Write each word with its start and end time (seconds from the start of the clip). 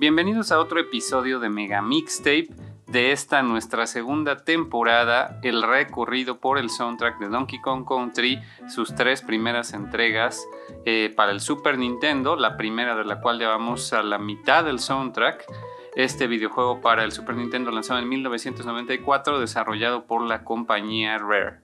Bienvenidos 0.00 0.50
a 0.50 0.58
otro 0.58 0.80
episodio 0.80 1.40
de 1.40 1.50
Mega 1.50 1.82
Mixtape 1.82 2.48
de 2.86 3.12
esta 3.12 3.42
nuestra 3.42 3.86
segunda 3.86 4.44
temporada, 4.44 5.38
el 5.42 5.62
recorrido 5.62 6.40
por 6.40 6.56
el 6.56 6.70
soundtrack 6.70 7.18
de 7.18 7.28
Donkey 7.28 7.60
Kong 7.60 7.84
Country, 7.86 8.40
sus 8.70 8.94
tres 8.94 9.20
primeras 9.20 9.74
entregas 9.74 10.42
eh, 10.86 11.12
para 11.14 11.32
el 11.32 11.40
Super 11.40 11.76
Nintendo, 11.76 12.34
la 12.34 12.56
primera 12.56 12.96
de 12.96 13.04
la 13.04 13.20
cual 13.20 13.38
llevamos 13.38 13.92
a 13.92 14.02
la 14.02 14.16
mitad 14.16 14.64
del 14.64 14.78
soundtrack. 14.78 15.44
Este 15.96 16.26
videojuego 16.28 16.80
para 16.80 17.04
el 17.04 17.12
Super 17.12 17.36
Nintendo 17.36 17.70
lanzado 17.70 18.00
en 18.00 18.08
1994, 18.08 19.38
desarrollado 19.38 20.06
por 20.06 20.22
la 20.22 20.44
compañía 20.44 21.18
Rare. 21.18 21.58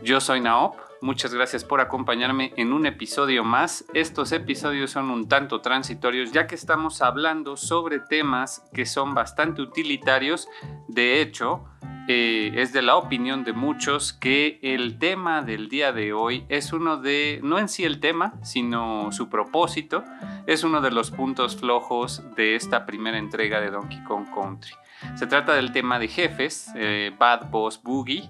Yo 0.00 0.20
soy 0.20 0.40
Naop, 0.40 0.76
Muchas 1.00 1.34
gracias 1.34 1.64
por 1.64 1.80
acompañarme 1.80 2.52
en 2.56 2.72
un 2.72 2.86
episodio 2.86 3.44
más. 3.44 3.84
Estos 3.92 4.32
episodios 4.32 4.90
son 4.90 5.10
un 5.10 5.28
tanto 5.28 5.60
transitorios 5.60 6.32
ya 6.32 6.46
que 6.46 6.54
estamos 6.54 7.02
hablando 7.02 7.56
sobre 7.56 8.00
temas 8.00 8.64
que 8.72 8.86
son 8.86 9.14
bastante 9.14 9.60
utilitarios. 9.60 10.48
De 10.88 11.20
hecho, 11.20 11.64
eh, 12.06 12.52
es 12.56 12.72
de 12.72 12.82
la 12.82 12.96
opinión 12.96 13.44
de 13.44 13.54
muchos 13.54 14.12
que 14.12 14.58
el 14.62 14.98
tema 14.98 15.42
del 15.42 15.68
día 15.68 15.92
de 15.92 16.12
hoy 16.12 16.44
es 16.50 16.72
uno 16.72 16.98
de, 16.98 17.40
no 17.42 17.58
en 17.58 17.68
sí 17.68 17.84
el 17.84 17.98
tema, 17.98 18.34
sino 18.42 19.10
su 19.10 19.30
propósito, 19.30 20.04
es 20.46 20.64
uno 20.64 20.82
de 20.82 20.90
los 20.90 21.10
puntos 21.10 21.56
flojos 21.56 22.22
de 22.36 22.56
esta 22.56 22.84
primera 22.84 23.16
entrega 23.16 23.60
de 23.60 23.70
Donkey 23.70 24.02
Kong 24.04 24.26
Country. 24.34 24.74
Se 25.16 25.26
trata 25.26 25.54
del 25.54 25.72
tema 25.72 25.98
de 25.98 26.08
jefes, 26.08 26.70
eh, 26.76 27.12
Bad 27.18 27.50
Boss 27.50 27.82
Boogie, 27.82 28.28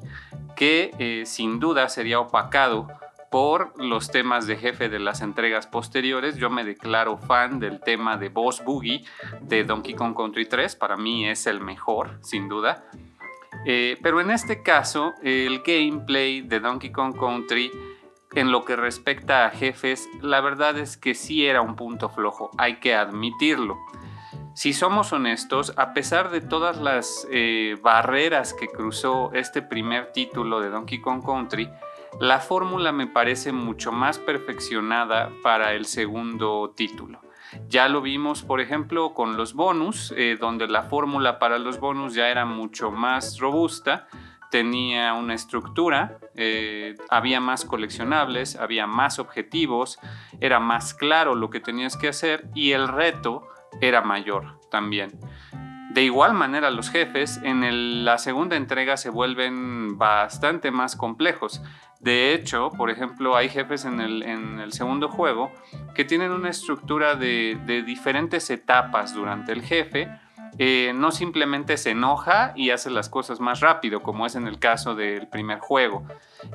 que 0.56 0.92
eh, 0.98 1.26
sin 1.26 1.60
duda 1.60 1.88
sería 1.88 2.20
opacado 2.20 2.88
por 3.30 3.74
los 3.82 4.12
temas 4.12 4.46
de 4.46 4.56
jefe 4.56 4.88
de 4.88 5.00
las 5.00 5.20
entregas 5.20 5.66
posteriores. 5.66 6.36
Yo 6.36 6.50
me 6.50 6.62
declaro 6.62 7.18
fan 7.18 7.58
del 7.58 7.80
tema 7.80 8.16
de 8.16 8.28
Boss 8.28 8.62
Boogie 8.64 9.04
de 9.40 9.64
Donkey 9.64 9.94
Kong 9.94 10.14
Country 10.16 10.46
3, 10.46 10.76
para 10.76 10.96
mí 10.96 11.28
es 11.28 11.48
el 11.48 11.60
mejor, 11.60 12.18
sin 12.22 12.48
duda. 12.48 12.84
Eh, 13.66 13.98
pero 14.02 14.20
en 14.20 14.30
este 14.30 14.62
caso, 14.62 15.14
el 15.22 15.62
gameplay 15.62 16.42
de 16.42 16.60
Donkey 16.60 16.92
Kong 16.92 17.18
Country, 17.18 17.72
en 18.34 18.52
lo 18.52 18.64
que 18.64 18.76
respecta 18.76 19.46
a 19.46 19.50
jefes, 19.50 20.08
la 20.20 20.40
verdad 20.40 20.78
es 20.78 20.96
que 20.96 21.14
sí 21.14 21.46
era 21.46 21.60
un 21.60 21.74
punto 21.74 22.08
flojo, 22.10 22.50
hay 22.56 22.76
que 22.76 22.94
admitirlo. 22.94 23.78
Si 24.54 24.72
somos 24.72 25.12
honestos, 25.12 25.72
a 25.76 25.92
pesar 25.94 26.30
de 26.30 26.40
todas 26.40 26.76
las 26.76 27.26
eh, 27.32 27.76
barreras 27.82 28.54
que 28.54 28.68
cruzó 28.68 29.32
este 29.34 29.62
primer 29.62 30.12
título 30.12 30.60
de 30.60 30.70
Donkey 30.70 31.00
Kong 31.00 31.24
Country, 31.26 31.68
la 32.20 32.38
fórmula 32.38 32.92
me 32.92 33.08
parece 33.08 33.50
mucho 33.50 33.90
más 33.90 34.20
perfeccionada 34.20 35.32
para 35.42 35.74
el 35.74 35.86
segundo 35.86 36.72
título. 36.76 37.20
Ya 37.68 37.88
lo 37.88 38.00
vimos, 38.00 38.44
por 38.44 38.60
ejemplo, 38.60 39.12
con 39.12 39.36
los 39.36 39.54
bonus, 39.54 40.14
eh, 40.16 40.38
donde 40.40 40.68
la 40.68 40.84
fórmula 40.84 41.40
para 41.40 41.58
los 41.58 41.80
bonus 41.80 42.14
ya 42.14 42.28
era 42.28 42.44
mucho 42.44 42.92
más 42.92 43.40
robusta, 43.40 44.06
tenía 44.52 45.14
una 45.14 45.34
estructura, 45.34 46.18
eh, 46.36 46.94
había 47.10 47.40
más 47.40 47.64
coleccionables, 47.64 48.54
había 48.54 48.86
más 48.86 49.18
objetivos, 49.18 49.98
era 50.38 50.60
más 50.60 50.94
claro 50.94 51.34
lo 51.34 51.50
que 51.50 51.58
tenías 51.58 51.96
que 51.96 52.06
hacer 52.06 52.48
y 52.54 52.70
el 52.70 52.86
reto 52.86 53.48
era 53.80 54.02
mayor 54.02 54.60
también. 54.70 55.18
De 55.94 56.02
igual 56.02 56.34
manera, 56.34 56.72
los 56.72 56.90
jefes 56.90 57.40
en 57.44 58.04
la 58.04 58.18
segunda 58.18 58.56
entrega 58.56 58.96
se 58.96 59.10
vuelven 59.10 59.96
bastante 59.96 60.72
más 60.72 60.96
complejos. 60.96 61.62
De 62.00 62.34
hecho, 62.34 62.70
por 62.76 62.90
ejemplo, 62.90 63.36
hay 63.36 63.48
jefes 63.48 63.84
en 63.84 64.00
el, 64.00 64.72
segundo 64.72 65.08
juego 65.08 65.52
que 65.94 66.04
tienen 66.04 66.32
una 66.32 66.50
estructura 66.50 67.14
de, 67.14 67.82
diferentes 67.86 68.50
etapas 68.50 69.14
durante 69.14 69.52
el 69.52 69.62
jefe 69.62 70.08
eh, 70.58 70.92
no 70.94 71.10
simplemente 71.10 71.76
se 71.76 71.90
enoja 71.90 72.52
y 72.56 72.70
hace 72.70 72.90
las 72.90 73.08
cosas 73.08 73.40
más 73.40 73.60
rápido, 73.60 74.02
como 74.02 74.26
es 74.26 74.34
en 74.36 74.46
el 74.46 74.58
caso 74.58 74.94
del 74.94 75.28
primer 75.28 75.58
juego. 75.58 76.04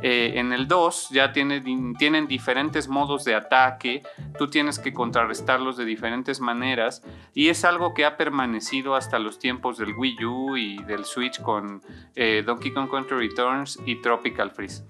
Eh, 0.01 0.34
en 0.36 0.54
el 0.54 0.68
2 0.68 1.10
ya 1.10 1.34
tienen 1.34 2.28
diferentes 2.28 2.88
modos 2.88 3.25
de 3.25 3.36
ataque, 3.36 4.04
tú 4.38 4.50
tienes 4.50 4.80
que 4.80 4.94
contrarrestarlos 4.94 5.78
de 5.78 5.86
diferentes 5.86 6.40
maneras 6.40 7.04
y 7.34 7.50
es 7.50 7.66
algo 7.66 7.94
que 7.94 8.06
ha 8.06 8.16
permanecido 8.16 8.96
hasta 8.96 9.19
los 9.19 9.40
tiempos 9.40 9.78
del 9.78 9.94
Wii 9.96 10.25
U 10.25 10.57
y 10.57 10.78
del 10.84 11.06
Switch 11.06 11.42
con 11.42 11.81
eh, 12.16 12.44
Donkey 12.45 12.72
Kong 12.72 12.90
Country 12.90 13.30
Returns 13.30 13.80
y 13.86 14.02
Tropical 14.02 14.52
Freeze. 14.52 14.84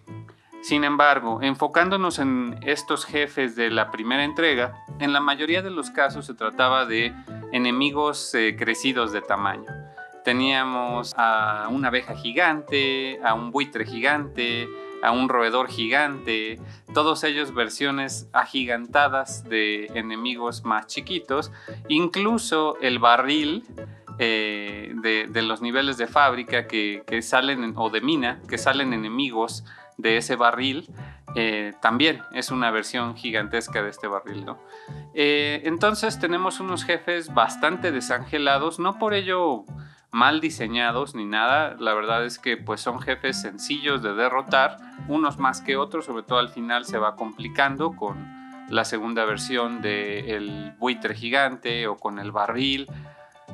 Sin 0.61 0.83
embargo, 0.83 1.41
enfocándonos 1.41 2.19
en 2.19 2.59
estos 2.65 3.05
jefes 3.05 3.55
de 3.55 3.71
la 3.71 3.91
primera 3.91 4.23
entrega, 4.23 4.83
en 4.99 5.13
la 5.13 5.21
mayoría 5.21 5.61
de 5.61 5.71
los 5.71 5.89
casos 5.89 6.25
se 6.25 6.33
trataba 6.33 6.85
de 6.85 7.13
enemigos 7.51 8.33
eh, 8.35 8.55
crecidos 8.57 9.11
de 9.11 9.21
tamaño. 9.21 9.71
Teníamos 10.25 11.13
a 11.17 11.67
una 11.71 11.87
abeja 11.87 12.15
gigante, 12.15 13.19
a 13.23 13.33
un 13.33 13.51
buitre 13.51 13.85
gigante, 13.85 14.67
a 15.01 15.11
un 15.11 15.29
roedor 15.29 15.69
gigante, 15.69 16.59
todos 16.93 17.23
ellos 17.23 17.53
versiones 17.53 18.27
agigantadas 18.33 19.43
de 19.45 19.85
enemigos 19.95 20.65
más 20.65 20.87
chiquitos, 20.87 21.51
incluso 21.87 22.77
el 22.81 22.99
barril 22.99 23.63
eh, 24.17 24.93
de, 25.01 25.41
los 25.41 25.61
niveles 25.61 25.97
de 25.97 26.07
fábrica 26.07 26.67
que, 26.67 27.21
salen, 27.21 27.73
o 27.77 27.89
de 27.89 28.01
mina, 28.01 28.41
que 28.49 28.57
salen 28.57 28.91
enemigos 28.91 29.63
de 29.99 30.17
ese 30.17 30.35
barril, 30.35 30.89
eh, 31.35 31.73
también 31.81 32.21
es 32.33 32.51
una 32.51 32.71
versión 32.71 33.15
gigantesca 33.15 33.83
de 33.83 33.89
este 33.89 34.07
barril, 34.07 34.45
¿no? 34.45 34.57
Eh, 35.13 35.61
entonces 35.65 36.19
tenemos 36.19 36.59
unos 36.59 36.85
jefes 36.85 37.33
bastante 37.33 37.91
desangelados, 37.91 38.79
no 38.79 38.97
por 38.97 39.13
ello 39.13 39.65
mal 40.11 40.39
diseñados 40.39 41.13
ni 41.13 41.25
nada, 41.25 41.75
la 41.77 41.93
verdad 41.93 42.25
es 42.25 42.39
que 42.39 42.57
pues 42.57 42.81
son 42.81 42.99
jefes 42.99 43.41
sencillos 43.41 44.01
de 44.01 44.13
derrotar, 44.13 44.77
unos 45.07 45.37
más 45.37 45.61
que 45.61 45.77
otros, 45.77 46.05
sobre 46.05 46.23
todo 46.23 46.39
al 46.39 46.49
final 46.49 46.85
se 46.85 46.97
va 46.97 47.15
complicando 47.15 47.95
con 47.95 48.39
la 48.69 48.85
segunda 48.85 49.25
versión 49.25 49.81
del 49.81 50.73
buitre 50.79 51.13
gigante 51.13 51.87
o 51.87 51.97
con 51.97 52.19
el 52.19 52.31
barril, 52.31 52.87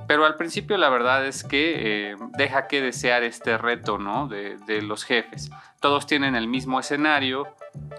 pero 0.08 0.26
al 0.26 0.36
principio 0.36 0.78
la 0.78 0.90
verdad 0.90 1.26
es 1.26 1.44
que 1.44 2.12
eh, 2.12 2.16
deja 2.38 2.68
que 2.68 2.82
desear 2.82 3.24
este 3.24 3.58
reto 3.58 3.98
¿no? 3.98 4.28
de, 4.28 4.82
los 4.82 5.04
jefes. 5.04 5.50
Todos 5.86 6.08
tienen 6.08 6.36
el 6.36 6.48
mismo 6.48 6.80
escenario, 6.80 7.48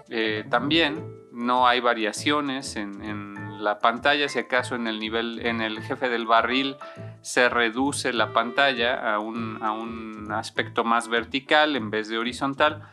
eh, 0.09 0.43
también 0.49 1.09
no 1.31 1.69
hay 1.69 1.79
variaciones 1.79 2.75
en, 2.75 3.63
la 3.63 3.79
pantalla, 3.79 4.27
si 4.27 4.39
acaso 4.39 4.75
en 4.75 4.87
el 4.87 4.99
nivel, 4.99 5.39
en 5.45 5.61
el 5.61 5.81
jefe 5.81 6.09
del 6.09 6.27
barril 6.27 6.75
se 7.21 7.47
reduce 7.47 8.11
la 8.11 8.33
pantalla 8.33 9.13
a 9.13 9.19
un, 9.19 10.27
aspecto 10.33 10.83
más 10.83 11.07
vertical 11.07 11.77
en 11.77 11.89
vez 11.89 12.09
de 12.09 12.17
horizontal 12.17 12.83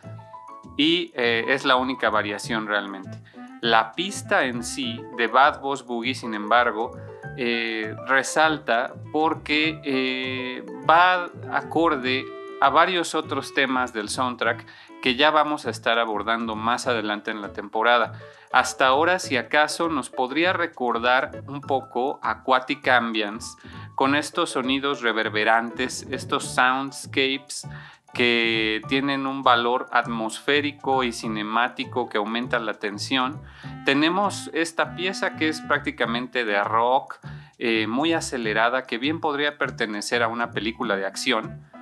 y 0.76 1.10
eh, 1.16 1.44
es 1.48 1.64
la 1.64 1.74
única 1.74 2.08
variación 2.08 2.68
realmente. 2.68 3.18
La 3.62 3.94
pista 3.94 4.44
en 4.44 4.62
sí 4.62 5.00
de 5.16 5.26
Bad 5.26 5.60
Boss 5.60 5.84
Boogie, 5.84 6.14
sin 6.14 6.34
embargo, 6.34 6.96
eh, 7.36 7.96
resalta 8.06 8.94
porque 9.10 10.62
va 10.88 11.28
acorde 11.50 12.24
a 12.64 12.70
varios 12.70 13.14
otros 13.14 13.52
temas 13.52 13.92
del 13.92 14.08
soundtrack 14.08 14.64
que 15.02 15.16
ya 15.16 15.30
vamos 15.30 15.66
a 15.66 15.70
estar 15.70 15.98
abordando 15.98 16.56
más 16.56 16.86
adelante 16.86 17.30
en 17.30 17.42
la 17.42 17.52
temporada. 17.52 18.18
Hasta 18.52 18.86
ahora, 18.86 19.18
si 19.18 19.36
acaso, 19.36 19.90
nos 19.90 20.08
podría 20.08 20.54
recordar 20.54 21.42
un 21.46 21.60
poco 21.60 22.18
Aquatic 22.22 22.88
Ambience 22.88 23.58
con 23.94 24.14
estos 24.14 24.52
sonidos 24.52 25.02
reverberantes, 25.02 26.06
estos 26.10 26.54
soundscapes 26.54 27.68
que 28.14 28.80
tienen 28.88 29.26
un 29.26 29.42
valor 29.42 29.86
atmosférico 29.92 31.04
y 31.04 31.12
cinemático 31.12 32.08
que 32.08 32.16
aumenta 32.16 32.58
la 32.60 32.72
tensión. 32.72 33.42
Tenemos 33.84 34.48
esta 34.54 34.96
pieza 34.96 35.36
que 35.36 35.50
es 35.50 35.60
prácticamente 35.60 36.46
de 36.46 36.64
rock, 36.64 37.18
eh, 37.58 37.86
muy 37.88 38.14
acelerada, 38.14 38.84
que 38.84 38.96
bien 38.96 39.20
podría 39.20 39.58
pertenecer 39.58 40.22
a 40.22 40.28
una 40.28 40.50
película 40.50 40.96
de 40.96 41.04
acción. 41.04 41.73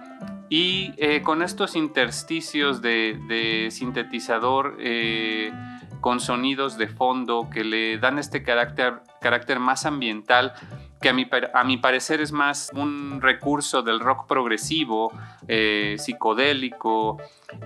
Y 0.54 0.92
eh, 0.98 1.22
con 1.22 1.40
estos 1.40 1.76
intersticios 1.76 2.82
de, 2.82 3.68
sintetizador 3.70 4.76
eh, 4.80 5.50
con 6.02 6.20
sonidos 6.20 6.76
de 6.76 6.88
fondo 6.88 7.48
que 7.50 7.64
le 7.64 7.96
dan 7.96 8.18
este 8.18 8.42
carácter, 8.42 9.00
carácter 9.22 9.58
más 9.58 9.86
ambiental, 9.86 10.52
que 11.00 11.08
a 11.08 11.12
mi, 11.12 11.28
a 11.52 11.64
mi 11.64 11.76
parecer 11.76 12.20
es 12.20 12.32
más 12.32 12.70
un 12.74 13.20
recurso 13.20 13.82
del 13.82 14.00
rock 14.00 14.26
progresivo, 14.26 15.12
eh, 15.48 15.96
psicodélico, 15.98 17.18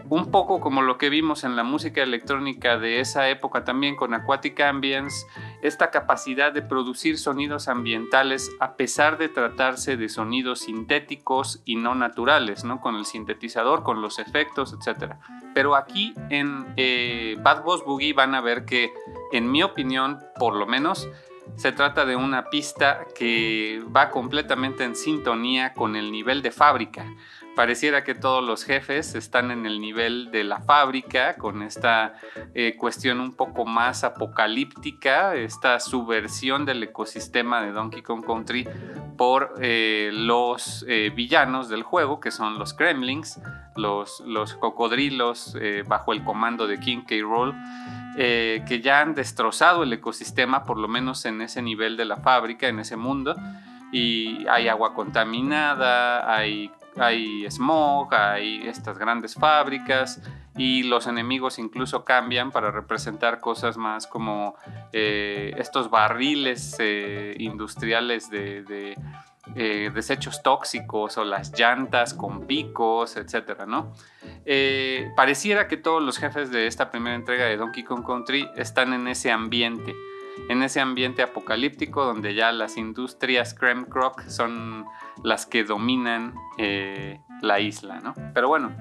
un 0.08 0.30
poco 0.30 0.58
como 0.60 0.82
lo 0.82 0.98
que 0.98 1.10
vimos 1.10 1.44
en 1.44 1.54
la 1.54 1.62
música 1.62 2.02
electrónica 2.02 2.78
de 2.78 3.00
esa 3.00 3.28
época 3.28 3.64
también 3.64 3.94
con 3.94 4.14
Aquatic 4.14 4.58
Ambience, 4.60 5.26
esta 5.62 5.90
capacidad 5.90 6.52
de 6.52 6.62
producir 6.62 7.18
sonidos 7.18 7.68
ambientales 7.68 8.50
a 8.58 8.74
pesar 8.74 9.18
de 9.18 9.28
tratarse 9.28 9.96
de 9.96 10.08
sonidos 10.08 10.60
sintéticos 10.60 11.62
y 11.64 11.76
no 11.76 11.94
naturales, 11.94 12.64
¿no? 12.64 12.80
con 12.80 12.96
el 12.96 13.04
sintetizador, 13.04 13.82
con 13.82 14.00
los 14.00 14.18
efectos, 14.18 14.74
etc. 14.74 15.14
Pero 15.54 15.76
aquí 15.76 16.14
en 16.30 16.66
eh, 16.76 17.36
Bad 17.42 17.62
Boss 17.62 17.84
Boogie 17.84 18.14
van 18.14 18.34
a 18.34 18.40
ver 18.40 18.64
que, 18.64 18.92
en 19.32 19.50
mi 19.50 19.62
opinión, 19.62 20.18
por 20.38 20.54
lo 20.54 20.66
menos, 20.66 21.08
se 21.54 21.72
trata 21.72 22.04
de 22.04 22.16
una 22.16 22.50
pista 22.50 23.06
que 23.14 23.82
va 23.94 24.10
completamente 24.10 24.84
en 24.84 24.96
sintonía 24.96 25.72
con 25.72 25.96
el 25.96 26.10
nivel 26.10 26.42
de 26.42 26.50
fábrica. 26.50 27.06
Pareciera 27.56 28.04
que 28.04 28.14
todos 28.14 28.44
los 28.44 28.64
jefes 28.64 29.14
están 29.14 29.50
en 29.50 29.66
el 29.66 29.80
nivel 29.80 30.30
de 30.30 30.44
la 30.44 30.60
fábrica, 30.60 31.36
con 31.36 31.62
esta 31.62 32.14
eh, 32.54 32.76
cuestión 32.78 33.20
un 33.20 33.34
poco 33.34 33.64
más 33.64 34.04
apocalíptica, 34.04 35.34
esta 35.34 35.80
subversión 35.80 36.66
del 36.66 36.82
ecosistema 36.82 37.62
de 37.62 37.72
Donkey 37.72 38.02
Kong 38.02 38.24
Country 38.24 38.68
por 39.16 39.54
eh, 39.60 40.10
los 40.12 40.84
eh, 40.86 41.10
villanos 41.14 41.70
del 41.70 41.82
juego, 41.82 42.20
que 42.20 42.30
son 42.30 42.58
los 42.58 42.74
Kremlings, 42.74 43.40
los, 43.74 44.20
los 44.20 44.54
cocodrilos 44.54 45.56
bajo 45.86 46.12
el 46.12 46.22
comando 46.22 46.66
de 46.66 46.78
King 46.78 47.02
K. 47.08 47.16
Rool. 47.22 47.54
Eh, 48.18 48.64
que 48.66 48.80
ya 48.80 49.02
han 49.02 49.14
destrozado 49.14 49.82
el 49.82 49.92
ecosistema, 49.92 50.64
por 50.64 50.78
lo 50.78 50.88
menos 50.88 51.26
en 51.26 51.42
ese 51.42 51.60
nivel 51.60 51.98
de 51.98 52.06
la 52.06 52.16
fábrica, 52.16 52.66
en 52.66 52.78
ese 52.78 52.96
mundo. 52.96 53.36
Y 53.92 54.46
hay 54.48 54.68
agua 54.68 54.94
contaminada, 54.94 56.34
hay, 56.34 56.70
hay 56.98 57.46
smog, 57.50 58.14
hay 58.14 58.66
estas 58.66 58.98
grandes 58.98 59.34
fábricas 59.34 60.20
y 60.56 60.84
los 60.84 61.06
enemigos 61.06 61.58
incluso 61.58 62.04
cambian 62.04 62.50
para 62.50 62.70
representar 62.70 63.40
cosas 63.40 63.76
más 63.76 64.06
como 64.06 64.56
eh, 64.92 65.52
estos 65.58 65.90
barriles 65.90 66.76
eh, 66.78 67.34
industriales 67.38 68.30
de 68.30 68.96
eh, 69.54 69.90
desechos 69.94 70.42
tóxicos 70.42 71.18
o 71.18 71.24
las 71.24 71.56
llantas 71.56 72.14
con 72.14 72.46
picos, 72.46 73.16
etcétera, 73.16 73.66
¿no? 73.66 73.92
Pareciera 75.14 75.68
que 75.68 75.76
todos 75.76 76.02
los 76.02 76.18
jefes 76.18 76.50
de 76.50 76.66
esta 76.66 76.90
primera 76.90 77.14
entrega 77.14 77.44
de 77.44 77.56
Donkey 77.56 77.84
Kong 77.84 78.04
Country 78.04 78.48
están 78.56 78.92
en 78.92 79.06
ese 79.08 79.30
ambiente, 79.30 79.94
en 80.48 80.62
ese 80.62 80.80
ambiente 80.80 81.22
apocalíptico 81.22 82.04
donde 82.04 82.34
ya 82.34 82.52
las 82.52 82.76
industrias 82.76 83.54
creme 83.54 83.86
croc 83.86 84.22
son 84.28 84.86
las 85.22 85.46
que 85.46 85.64
dominan 85.64 86.34
eh, 86.58 87.20
la 87.42 87.60
isla, 87.60 88.00
¿no? 88.00 88.14
Pero 88.34 88.48
bueno, 88.48 88.72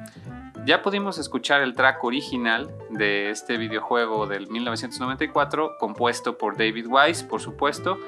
ya 0.65 0.81
pudimos 0.81 1.17
escuchar 1.17 1.61
el 1.61 1.75
track 1.75 2.03
original 2.03 2.69
de 2.89 3.29
este 3.29 3.57
videojuego 3.57 4.27
del 4.27 4.47
1994, 4.47 5.77
compuesto 5.79 6.37
por 6.37 6.57
David 6.57 6.87
Wise, 6.87 7.23
por 7.25 7.41
supuesto, 7.41 7.99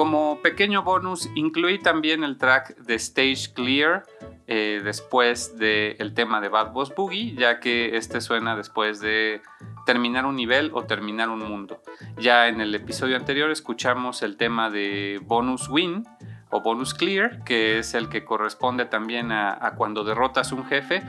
como 0.00 0.40
pequeño 0.40 0.82
bonus, 0.82 1.28
incluí 1.34 1.78
también 1.78 2.24
el 2.24 2.38
track 2.38 2.74
de 2.78 2.94
Stage 2.94 3.52
Clear 3.52 4.04
eh, 4.46 4.80
después 4.82 5.58
del 5.58 6.14
tema 6.14 6.40
de 6.40 6.48
Bad 6.48 6.72
Boss 6.72 6.94
Boogie, 6.96 7.34
ya 7.34 7.60
que 7.60 7.98
este 7.98 8.22
suena 8.22 8.56
después 8.56 9.00
de 9.00 9.42
terminar 9.84 10.24
un 10.24 10.36
nivel 10.36 10.70
o 10.72 10.84
terminar 10.84 11.28
un 11.28 11.40
mundo. 11.40 11.82
Ya 12.16 12.48
en 12.48 12.62
el 12.62 12.74
episodio 12.74 13.14
anterior 13.14 13.50
escuchamos 13.50 14.22
el 14.22 14.38
tema 14.38 14.70
de 14.70 15.20
Bonus 15.22 15.68
Win 15.68 16.06
o 16.48 16.62
Bonus 16.62 16.94
Clear, 16.94 17.44
que 17.44 17.78
es 17.78 17.92
el 17.92 18.08
que 18.08 18.24
corresponde 18.24 18.86
también 18.86 19.32
a, 19.32 19.74
cuando 19.76 20.02
derrotas 20.02 20.50
un 20.50 20.64
jefe. 20.64 21.02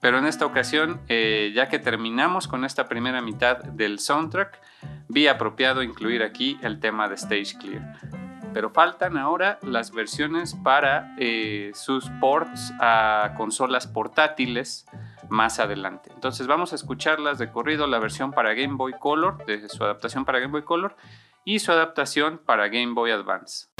Pero 0.00 0.18
en 0.18 0.26
esta 0.26 0.46
ocasión, 0.46 1.00
eh, 1.06 1.52
ya 1.54 1.68
que 1.68 1.78
terminamos 1.78 2.48
con 2.48 2.64
esta 2.64 2.88
primera 2.88 3.22
mitad 3.22 3.58
del 3.58 4.00
soundtrack, 4.00 4.60
vi 5.06 5.28
apropiado 5.28 5.84
incluir 5.84 6.24
aquí 6.24 6.58
el 6.60 6.80
tema 6.80 7.08
de 7.08 7.14
Stage 7.14 7.56
Clear 7.60 8.31
pero 8.52 8.70
faltan 8.70 9.16
ahora 9.16 9.58
las 9.62 9.92
versiones 9.92 10.54
para 10.54 11.14
eh, 11.18 11.72
sus 11.74 12.08
ports 12.20 12.72
a 12.80 13.34
consolas 13.36 13.86
portátiles 13.86 14.86
más 15.28 15.58
adelante. 15.58 16.10
Entonces 16.14 16.46
vamos 16.46 16.72
a 16.72 16.76
escucharlas 16.76 17.38
de 17.38 17.50
corrido, 17.50 17.86
la 17.86 17.98
versión 17.98 18.32
para 18.32 18.54
Game 18.54 18.74
Boy 18.74 18.92
Color, 18.98 19.44
de 19.46 19.68
su 19.68 19.82
adaptación 19.82 20.24
para 20.24 20.38
Game 20.38 20.52
Boy 20.52 20.62
Color 20.62 20.96
y 21.44 21.58
su 21.58 21.72
adaptación 21.72 22.38
para 22.38 22.68
Game 22.68 22.92
Boy 22.92 23.10
Advance. 23.10 23.71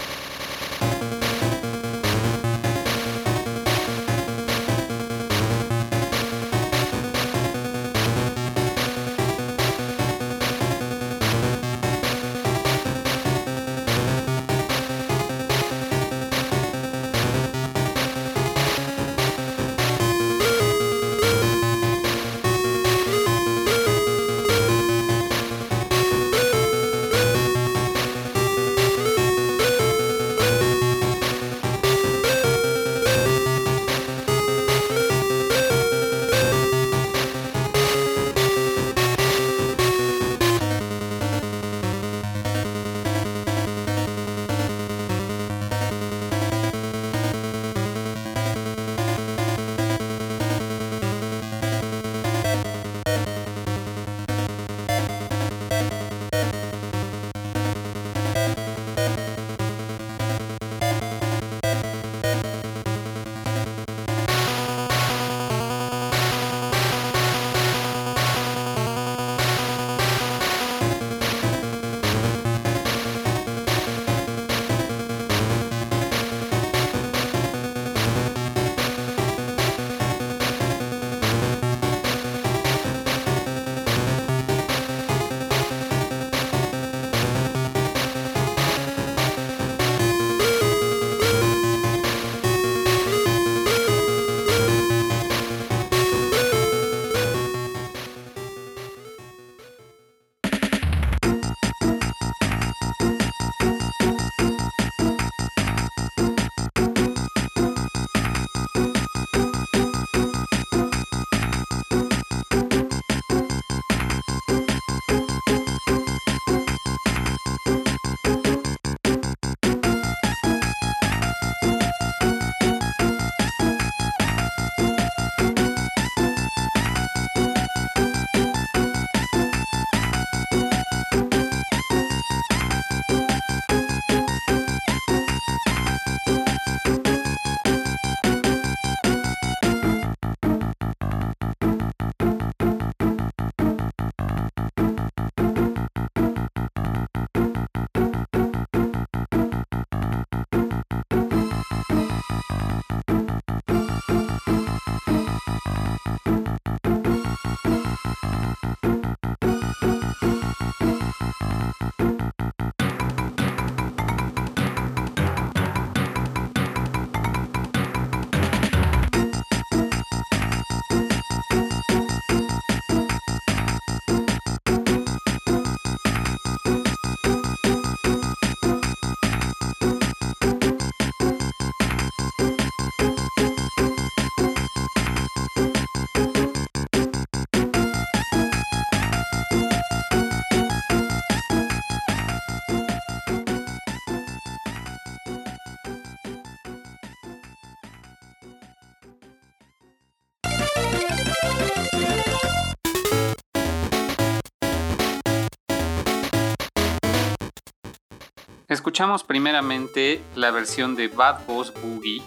Escuchamos 208.73 209.23
primeramente 209.23 210.19
la 210.35 210.49
versión 210.49 210.95
de 210.95 211.07
Bad 211.07 211.45
Boss 211.45 211.71
Boogie 211.79 212.23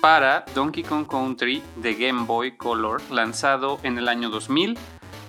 para 0.00 0.44
Donkey 0.52 0.82
Kong 0.82 1.06
Country 1.06 1.62
de 1.76 1.94
Game 1.94 2.24
Boy 2.24 2.56
Color 2.56 3.00
lanzado 3.12 3.78
en 3.84 3.96
el 3.98 4.08
año 4.08 4.28
2000 4.28 4.76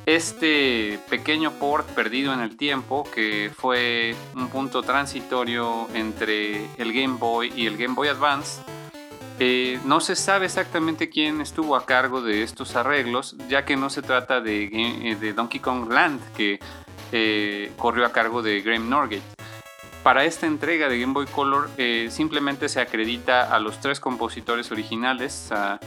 este 0.08 1.00
pequeño 1.08 1.52
port 1.52 1.88
perdido 1.90 2.34
en 2.34 2.40
el 2.40 2.58
tiempo, 2.58 3.04
que 3.14 3.52
fue 3.56 4.16
un 4.34 4.50
punto 4.50 4.82
transitorio 4.82 5.88
entre 5.94 6.66
el 6.78 6.94
Game 6.94 7.18
Boy 7.20 7.54
y 7.56 7.68
el 7.68 7.78
Game 7.78 7.94
Boy 7.94 8.08
Advance, 8.08 8.64
eh, 9.40 9.80
no 9.86 10.00
se 10.00 10.16
sabe 10.16 10.48
exactamente 10.48 11.10
quién 11.10 11.42
estuvo 11.42 11.76
a 11.76 11.86
cargo 11.86 12.24
de 12.24 12.42
estos 12.42 12.76
arreglos, 12.76 13.36
ya 13.50 13.66
que 13.66 13.78
no 13.78 13.92
se 13.92 14.02
trata 14.02 14.42
de, 14.42 14.70
eh, 14.74 15.34
Donkey 15.36 15.60
Kong 15.60 15.92
Land, 15.92 16.34
que 16.34 16.60
eh, 17.12 17.72
corrió 17.78 18.08
a 18.08 18.12
cargo 18.12 18.42
de 18.42 18.62
Graham 18.62 18.90
Norgate. 18.90 19.35
Para 20.06 20.24
esta 20.24 20.46
entrega 20.46 20.88
de 20.88 21.00
Game 21.00 21.14
Boy 21.14 21.26
Color 21.26 21.68
simplemente 22.12 22.70
se 22.70 22.80
acredita 22.80 23.52
a 23.52 23.58
los 23.58 23.80
tres 23.82 24.00
compositores 24.00 24.72
originales, 24.72 25.52
a 25.52 25.80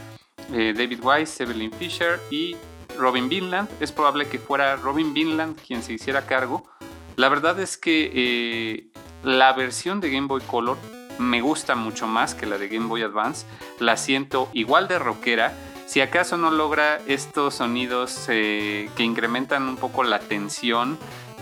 David 0.51 0.99
Wise, 1.05 1.45
Evelyn 1.45 1.71
Fisher 1.71 2.19
y 2.29 2.57
Robin 2.99 3.29
Vinland. 3.29 3.69
Es 3.79 3.93
probable 3.93 4.27
que 4.27 4.41
fuera 4.41 4.75
Robin 4.75 5.15
Vinland 5.15 5.57
quien 5.65 5.85
se 5.85 5.93
hiciera 5.93 6.27
cargo. 6.27 6.69
La 7.15 7.29
verdad 7.29 7.61
es 7.61 7.79
que 7.79 8.11
eh, 8.13 8.89
la 9.23 9.53
versión 9.53 10.01
de 10.01 10.11
Game 10.11 10.27
Boy 10.27 10.41
Color 10.41 10.79
me 11.21 11.41
gusta 11.41 11.77
mucho 11.77 12.09
más 12.09 12.35
que 12.35 12.47
la 12.47 12.59
de 12.59 12.67
Game 12.67 12.89
Boy 12.89 13.03
Advance. 13.03 13.47
La 13.79 13.97
siento 13.97 14.49
igual 14.53 14.89
de 14.89 14.99
rockera. 14.99 15.57
Si 15.87 16.01
acaso 16.01 16.37
no 16.37 16.51
logra 16.51 16.99
estos 17.07 17.55
sonidos 17.55 18.27
eh, 18.29 18.91
que 18.97 19.05
incrementan 19.05 19.63
un 19.63 19.77
poco 19.77 20.03
la 20.03 20.19
tensión, 20.19 20.99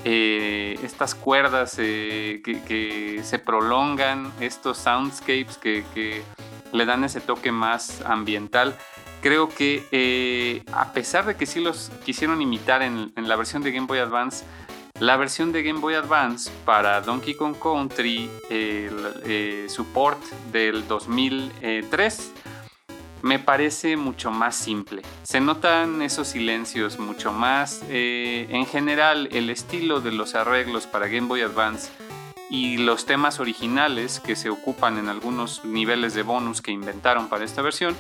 eh, 0.09 0.79
estas 0.85 1.17
cuerdas 1.17 1.75
que, 1.77 3.21
se 3.25 3.39
prolongan, 3.41 4.33
estos 4.41 4.79
soundscapes 4.79 5.59
que 5.59 6.23
le 6.73 6.85
dan 6.87 7.05
ese 7.05 7.21
toque 7.21 7.51
más 7.51 8.03
ambiental. 8.03 8.75
Creo 9.23 9.49
que 9.49 9.85
eh, 9.91 10.63
a 10.73 10.93
pesar 10.93 11.27
de 11.27 11.37
que 11.37 11.47
sí 11.47 11.61
los 11.61 11.91
quisieron 12.05 12.41
imitar 12.43 12.83
en, 12.83 13.13
la 13.17 13.37
versión 13.37 13.63
de 13.63 13.73
Game 13.73 13.87
Boy 13.87 13.99
Advance, 13.99 14.45
la 15.01 15.17
versión 15.17 15.53
de 15.53 15.63
Game 15.63 15.81
Boy 15.81 15.95
Advance 15.95 16.51
para 16.65 17.01
Donkey 17.01 17.35
Kong 17.35 17.57
Country, 17.61 18.31
eh, 18.51 19.67
support 19.69 20.23
del 20.53 20.87
2003, 20.87 22.33
me 23.26 23.38
parece 23.38 23.97
mucho 23.97 24.30
más 24.30 24.54
simple. 24.54 25.02
Se 25.25 25.40
notan 25.40 26.00
esos 26.00 26.28
silencios 26.28 26.99
mucho 26.99 27.33
más. 27.33 27.83
Eh, 27.88 28.47
en 28.50 28.66
general, 28.66 29.28
el 29.33 29.50
estilo 29.50 30.00
de 30.00 30.12
los 30.12 30.35
arreglos 30.35 30.87
para 30.87 31.09
Game 31.09 31.26
Boy 31.26 31.42
Advance 31.42 31.90
y 32.49 32.78
los 32.78 33.04
temas 33.04 33.40
originales 33.40 34.21
que 34.21 34.37
se 34.37 34.49
ocupan 34.49 34.99
en 34.99 35.09
algunos 35.09 35.64
niveles 35.64 36.14
de 36.14 36.23
bonus 36.23 36.62
que 36.62 36.71
inventaron 36.71 37.28
para 37.28 37.45
esta 37.45 37.62
versión 37.62 37.97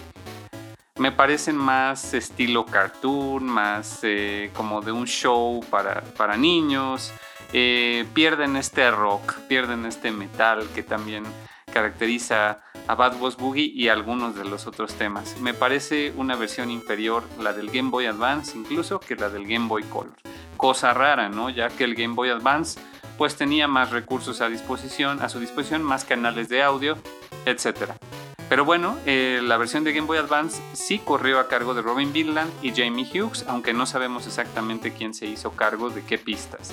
me 0.98 1.12
parecen 1.12 1.56
más 1.56 2.14
estilo 2.14 2.64
cartoon, 2.64 3.44
más 3.44 4.00
eh, 4.02 4.50
como 4.54 4.80
de 4.80 4.92
un 4.92 5.06
show 5.06 5.62
para, 5.70 6.02
para 6.16 6.36
niños. 6.36 7.12
Eh, 7.52 8.06
pierden 8.14 8.56
este 8.56 8.90
rock, 8.90 9.34
pierden 9.48 9.84
este 9.84 10.10
metal 10.10 10.66
que 10.74 10.82
también 10.82 11.24
caracteriza 11.70 12.62
a 12.86 12.94
Bad 12.94 13.18
Boss 13.18 13.36
Boogie 13.36 13.72
y 13.74 13.88
algunos 13.88 14.34
de 14.36 14.44
los 14.44 14.66
otros 14.66 14.94
temas. 14.94 15.40
Me 15.40 15.54
parece 15.54 16.12
una 16.16 16.36
versión 16.36 16.70
inferior, 16.70 17.24
la 17.40 17.52
del 17.52 17.70
Game 17.70 17.90
Boy 17.90 18.06
Advance 18.06 18.56
incluso, 18.56 19.00
que 19.00 19.16
la 19.16 19.28
del 19.28 19.46
Game 19.46 19.68
Boy 19.68 19.82
Color. 19.84 20.14
Cosa 20.56 20.94
rara, 20.94 21.28
¿no? 21.28 21.50
Ya 21.50 21.68
que 21.68 21.84
el 21.84 21.94
Game 21.94 22.14
Boy 22.14 22.30
Advance 22.30 22.80
pues 23.18 23.36
tenía 23.36 23.66
más 23.66 23.90
recursos 23.90 24.40
a 24.40 24.48
disposición, 24.48 25.22
a 25.22 25.28
su 25.28 25.40
disposición, 25.40 25.82
más 25.82 26.04
canales 26.04 26.48
de 26.48 26.62
audio, 26.62 26.98
etcétera. 27.44 27.96
Pero 28.48 28.64
bueno, 28.64 28.96
eh, 29.06 29.40
la 29.42 29.56
versión 29.56 29.82
de 29.82 29.92
Game 29.92 30.06
Boy 30.06 30.18
Advance 30.18 30.62
sí 30.72 31.00
corrió 31.00 31.40
a 31.40 31.48
cargo 31.48 31.74
de 31.74 31.82
Robin 31.82 32.12
Vinland 32.12 32.52
y 32.62 32.70
Jamie 32.70 33.06
Hughes, 33.06 33.44
aunque 33.48 33.72
no 33.72 33.86
sabemos 33.86 34.26
exactamente 34.26 34.92
quién 34.92 35.14
se 35.14 35.26
hizo 35.26 35.50
cargo 35.52 35.90
de 35.90 36.04
qué 36.04 36.16
pistas. 36.16 36.72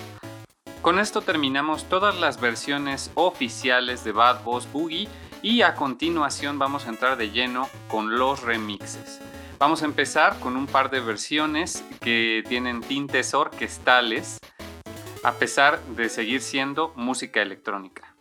Con 0.84 1.00
esto 1.00 1.22
terminamos 1.22 1.86
todas 1.86 2.20
las 2.20 2.40
versiones 2.40 3.10
oficiales 3.16 4.04
de 4.04 4.12
Bad 4.12 4.44
Boss 4.44 4.68
Boogie 4.72 5.08
y 5.44 5.62
a 5.62 5.76
continuación 5.76 6.58
vamos 6.58 6.88
a 6.88 6.90
entrar 6.90 7.18
de 7.18 7.30
lleno 7.30 7.70
con 7.90 8.18
los 8.18 8.42
remixes. 8.42 9.20
Vamos 9.60 9.84
a 9.84 9.86
empezar 9.86 10.40
con 10.40 10.56
un 10.56 10.68
par 10.68 10.90
de 10.90 11.02
versiones 11.02 11.84
que 12.00 12.44
tienen 12.48 12.82
tintes 12.82 13.34
orquestales, 13.34 14.40
a 15.24 15.34
pesar 15.34 15.84
de 15.96 16.08
seguir 16.08 16.42
siendo 16.42 16.94
música 16.96 17.42
electrónica. 17.42 18.13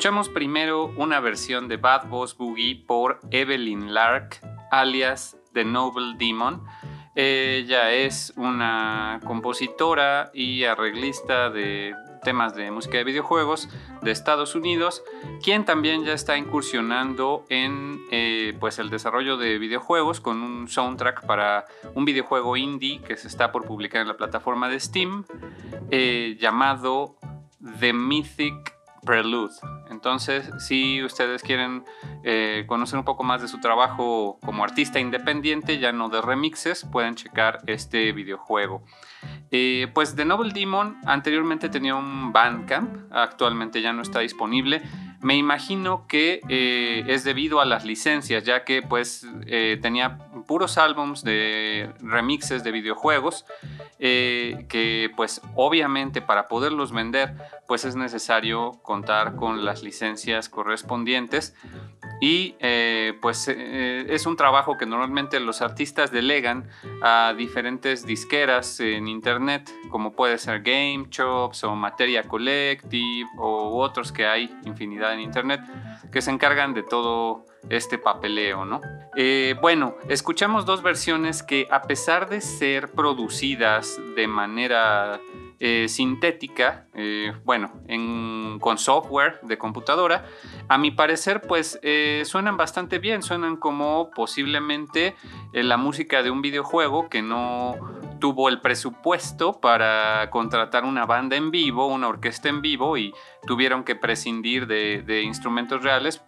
Escuchamos 0.00 0.30
primero 0.30 0.86
una 0.96 1.20
versión 1.20 1.68
de 1.68 1.76
Bad 1.76 2.08
Boss 2.08 2.34
Boogie 2.34 2.86
por 2.86 3.20
Evelyn 3.30 3.92
Lark, 3.92 4.40
alias 4.70 5.36
The 5.52 5.66
Noble 5.66 6.14
Demon. 6.16 6.64
Ella 7.14 7.92
es 7.92 8.32
una 8.38 9.20
compositora 9.26 10.30
y 10.32 10.64
arreglista 10.64 11.50
de 11.50 11.94
temas 12.24 12.54
de 12.54 12.70
música 12.70 12.96
de 12.96 13.04
videojuegos 13.04 13.68
de 14.00 14.10
Estados 14.10 14.54
Unidos, 14.54 15.02
quien 15.44 15.66
también 15.66 16.02
ya 16.02 16.14
está 16.14 16.38
incursionando 16.38 17.44
en 17.50 18.00
eh, 18.10 18.56
pues 18.58 18.78
el 18.78 18.88
desarrollo 18.88 19.36
de 19.36 19.58
videojuegos 19.58 20.22
con 20.22 20.42
un 20.42 20.66
soundtrack 20.66 21.26
para 21.26 21.66
un 21.94 22.06
videojuego 22.06 22.56
indie 22.56 23.02
que 23.02 23.18
se 23.18 23.28
está 23.28 23.52
por 23.52 23.66
publicar 23.66 24.00
en 24.00 24.08
la 24.08 24.16
plataforma 24.16 24.70
de 24.70 24.80
Steam 24.80 25.26
eh, 25.90 26.38
llamado 26.40 27.18
The 27.80 27.92
Mythic 27.92 28.79
Prelude. 29.04 29.54
Entonces, 29.90 30.50
si 30.58 31.02
ustedes 31.02 31.42
quieren 31.42 31.84
eh, 32.22 32.64
conocer 32.66 32.98
un 32.98 33.04
poco 33.04 33.24
más 33.24 33.42
de 33.42 33.48
su 33.48 33.60
trabajo 33.60 34.38
como 34.44 34.62
artista 34.62 35.00
independiente, 35.00 35.78
ya 35.78 35.92
no 35.92 36.08
de 36.08 36.20
remixes, 36.20 36.84
pueden 36.90 37.14
checar 37.14 37.60
este 37.66 38.12
videojuego. 38.12 38.82
Eh, 39.50 39.88
pues 39.94 40.14
The 40.14 40.24
Noble 40.24 40.52
Demon 40.52 40.98
anteriormente 41.06 41.68
tenía 41.68 41.94
un 41.94 42.32
Bandcamp, 42.32 43.12
actualmente 43.12 43.82
ya 43.82 43.92
no 43.92 44.02
está 44.02 44.20
disponible. 44.20 44.82
Me 45.20 45.36
imagino 45.36 46.06
que 46.06 46.40
eh, 46.48 47.04
es 47.08 47.24
debido 47.24 47.60
a 47.60 47.64
las 47.64 47.84
licencias, 47.84 48.44
ya 48.44 48.64
que 48.64 48.80
pues 48.80 49.26
tenía 49.82 50.18
puros 50.46 50.78
álbums 50.78 51.22
de 51.22 51.92
remixes 52.00 52.64
de 52.64 52.72
videojuegos, 52.72 53.44
que 54.00 55.10
pues 55.14 55.42
obviamente 55.54 56.22
para 56.22 56.48
poderlos 56.48 56.90
vender 56.90 57.34
pues 57.66 57.84
es 57.84 57.96
necesario 57.96 58.80
contar 58.82 59.36
con 59.36 59.64
las 59.64 59.82
licencias 59.82 60.48
correspondientes 60.48 61.54
y 62.20 62.54
eh, 62.60 63.14
pues 63.22 63.48
eh, 63.48 64.06
es 64.08 64.26
un 64.26 64.36
trabajo 64.36 64.76
que 64.76 64.84
normalmente 64.84 65.40
los 65.40 65.62
artistas 65.62 66.10
delegan 66.10 66.68
a 67.02 67.34
diferentes 67.36 68.04
disqueras 68.04 68.78
en 68.80 69.08
internet, 69.08 69.70
como 69.90 70.12
puede 70.12 70.36
ser 70.36 70.62
Game 70.62 71.08
Chops 71.08 71.64
o 71.64 71.74
Materia 71.74 72.24
Collective 72.24 73.28
o 73.38 73.80
otros 73.80 74.12
que 74.12 74.26
hay 74.26 74.54
infinidad 74.64 75.14
en 75.14 75.20
internet, 75.20 75.60
que 76.12 76.20
se 76.20 76.30
encargan 76.30 76.74
de 76.74 76.82
todo 76.82 77.46
este 77.68 77.98
papeleo, 77.98 78.64
¿no? 78.64 78.80
Eh, 79.16 79.54
bueno, 79.60 79.96
escuchamos 80.08 80.66
dos 80.66 80.82
versiones 80.82 81.42
que 81.42 81.68
a 81.70 81.82
pesar 81.82 82.28
de 82.28 82.40
ser 82.40 82.90
producidas 82.92 84.00
de 84.16 84.26
manera 84.26 85.20
eh, 85.62 85.88
sintética, 85.88 86.86
eh, 86.94 87.34
bueno, 87.44 87.70
con 88.60 88.78
software 88.78 89.40
de 89.42 89.58
computadora, 89.58 90.24
a 90.68 90.78
mi 90.78 90.90
parecer 90.90 91.42
pues 91.42 91.78
eh, 91.82 92.22
suenan 92.24 92.56
bastante 92.56 92.98
bien, 92.98 93.22
suenan 93.22 93.56
como 93.56 94.10
posiblemente 94.10 95.14
la 95.52 95.76
música 95.76 96.22
de 96.22 96.30
un 96.30 96.40
videojuego 96.40 97.10
que 97.10 97.20
no 97.20 97.76
tuvo 98.20 98.48
el 98.48 98.62
presupuesto 98.62 99.60
para 99.60 100.30
contratar 100.30 100.84
una 100.84 101.04
banda 101.04 101.36
en 101.36 101.50
vivo, 101.50 101.88
una 101.88 102.08
orquesta 102.08 102.48
en 102.48 102.62
vivo 102.62 102.96
y 102.96 103.12
tuvieron 103.46 103.84
que 103.84 103.96
prescindir 103.96 104.66
de 104.66 105.22
instrumentos 105.22 105.82
reales 105.82 106.22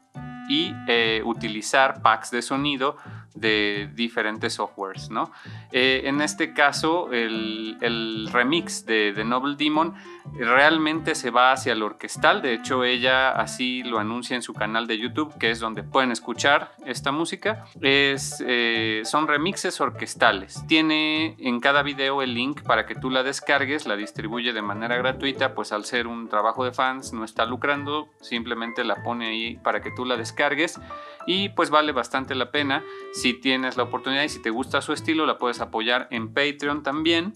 y 0.53 1.23
utilizar 1.25 2.03
packs 2.03 2.31
de 2.31 2.43
sonido 2.43 2.97
de 3.35 3.91
diferentes 3.95 4.55
softwares, 4.55 5.11
¿no? 5.11 5.33
Eh, 5.73 6.03
en 6.05 6.21
este 6.21 6.53
caso, 6.53 7.11
el, 7.13 8.29
remix 8.33 8.87
de 8.87 9.13
The 9.15 9.25
Noble 9.25 9.57
Demon 9.57 9.95
realmente 10.35 11.15
se 11.15 11.31
va 11.31 11.53
hacia 11.53 11.73
el 11.73 11.83
orquestal, 11.83 12.43
de 12.43 12.55
hecho 12.55 12.85
ella 12.85 13.31
así 13.31 13.83
lo 13.83 13.99
anuncia 13.99 14.37
en 14.37 14.43
su 14.43 14.55
canal 14.55 14.87
de 14.87 14.99
YouTube, 14.99 15.37
que 15.39 15.51
es 15.51 15.61
donde 15.61 15.83
pueden 15.83 16.13
escuchar 16.13 16.73
esta 16.87 17.13
música, 17.13 17.65
es, 17.81 18.43
eh, 18.47 19.03
son 19.05 19.27
remixes 19.27 19.81
orquestales. 19.81 20.65
Tiene 20.67 21.37
en 21.39 21.61
cada 21.61 21.83
video 21.83 22.23
el 22.23 22.35
link 22.35 22.63
para 22.63 22.87
que 22.87 22.95
tú 22.95 23.11
la 23.11 23.23
descargues, 23.23 23.87
la 23.87 23.97
distribuye 23.97 24.53
de 24.53 24.63
manera 24.63 24.97
gratuita, 24.97 25.55
pues 25.55 25.73
al 25.73 25.85
ser 25.85 26.07
un 26.07 26.29
trabajo 26.29 26.65
de 26.65 26.73
fans 26.73 27.13
no 27.13 27.25
está 27.25 27.45
lucrando, 27.47 28.09
simplemente 28.21 28.85
la 28.85 29.03
pone 29.03 29.27
ahí 29.29 29.57
para 29.57 29.81
que 29.81 29.91
tú 29.91 30.05
la 30.05 30.17
descargues 30.17 30.81
y 31.27 31.51
pues 31.51 31.71
vale 31.71 31.93
bastante 31.93 32.35
la 32.35 32.51
pena. 32.51 32.83
Si 33.13 33.35
tienes 33.35 33.77
la 33.77 33.85
oportunidad 33.85 34.23
y 34.23 34.29
si 34.29 34.41
te 34.41 34.51
gusta 34.51 34.81
su 34.81 34.93
estilo, 34.93 35.27
la 35.27 35.39
puedes 35.39 35.61
apoyar 35.61 36.09
en 36.11 36.33
Patreon 36.33 36.83
también. 36.83 37.35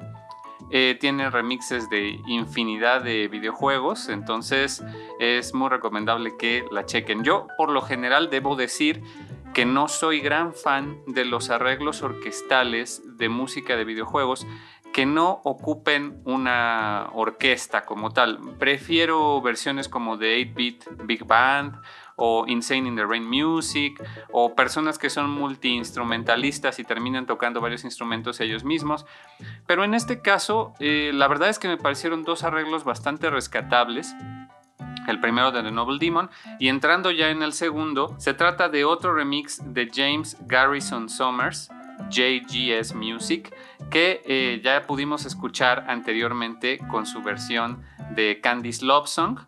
Eh, 0.71 0.97
tiene 0.99 1.31
remixes 1.31 1.89
de 1.91 2.19
infinidad 2.27 3.03
de 3.03 3.29
videojuegos, 3.29 4.09
entonces 4.09 4.83
es 5.21 5.55
muy 5.55 5.69
recomendable 5.69 6.37
que 6.37 6.65
la 6.73 6.85
chequen. 6.85 7.23
Yo 7.23 7.47
por 7.57 7.71
lo 7.71 7.83
general 7.83 8.31
debo 8.31 8.57
decir 8.57 9.01
que 9.55 9.65
no 9.65 9.87
soy 9.87 10.21
gran 10.21 10.55
fan 10.55 10.99
de 11.07 11.25
los 11.25 11.51
arreglos 11.51 12.03
orquestales 12.03 13.03
de 13.17 13.29
música 13.29 13.77
de 13.77 13.85
videojuegos 13.85 14.47
que 14.93 15.07
no 15.07 15.41
ocupen 15.45 16.23
una 16.25 17.11
orquesta 17.13 17.85
como 17.85 18.13
tal. 18.13 18.39
Prefiero 18.59 19.41
versiones 19.43 19.89
como 19.89 20.17
de 20.17 20.41
8-bit 20.41 20.85
Big 21.05 21.25
Band 21.27 21.77
o 22.17 22.47
Insane 22.47 22.89
in 22.89 22.97
the 22.97 23.05
Rain 23.05 23.29
Music, 23.29 24.03
o 24.33 24.55
personas 24.55 24.99
que 24.99 25.11
son 25.11 25.31
multiinstrumentalistas 25.31 26.79
y 26.79 26.85
terminan 26.85 27.27
tocando 27.27 27.61
varios 27.61 27.85
instrumentos 27.85 28.41
ellos 28.41 28.65
mismos. 28.65 29.07
Pero 29.67 29.85
en 29.85 29.95
este 29.95 30.21
caso, 30.21 30.75
eh, 30.81 31.13
la 31.15 31.29
verdad 31.29 31.51
es 31.51 31.59
que 31.59 31.69
me 31.69 31.77
parecieron 31.77 32.25
dos 32.25 32.43
arreglos 32.43 32.85
bastante 32.85 33.31
rescatables 33.31 34.15
el 35.07 35.21
primero 35.21 35.53
de 35.53 35.63
The 35.63 35.71
Noble 35.71 35.99
Demon, 35.99 36.31
y 36.59 36.69
entrando 36.69 37.11
ya 37.11 37.31
en 37.31 37.43
el 37.43 37.53
segundo, 37.53 38.15
se 38.19 38.35
trata 38.35 38.69
de 38.69 38.85
otro 38.85 39.15
remix 39.15 39.61
de 39.73 39.89
James 39.93 40.37
Garrison 40.47 41.09
Summers, 41.09 41.71
JGS 42.11 42.95
Music, 42.95 43.55
que 43.91 44.23
eh, 44.27 44.61
ya 44.63 44.83
pudimos 44.83 45.25
escuchar 45.25 45.87
anteriormente 45.89 46.79
con 46.91 47.07
su 47.07 47.23
versión 47.23 47.83
de 48.11 48.41
Candy's 48.43 48.83
Love 48.83 49.09
Song 49.09 49.39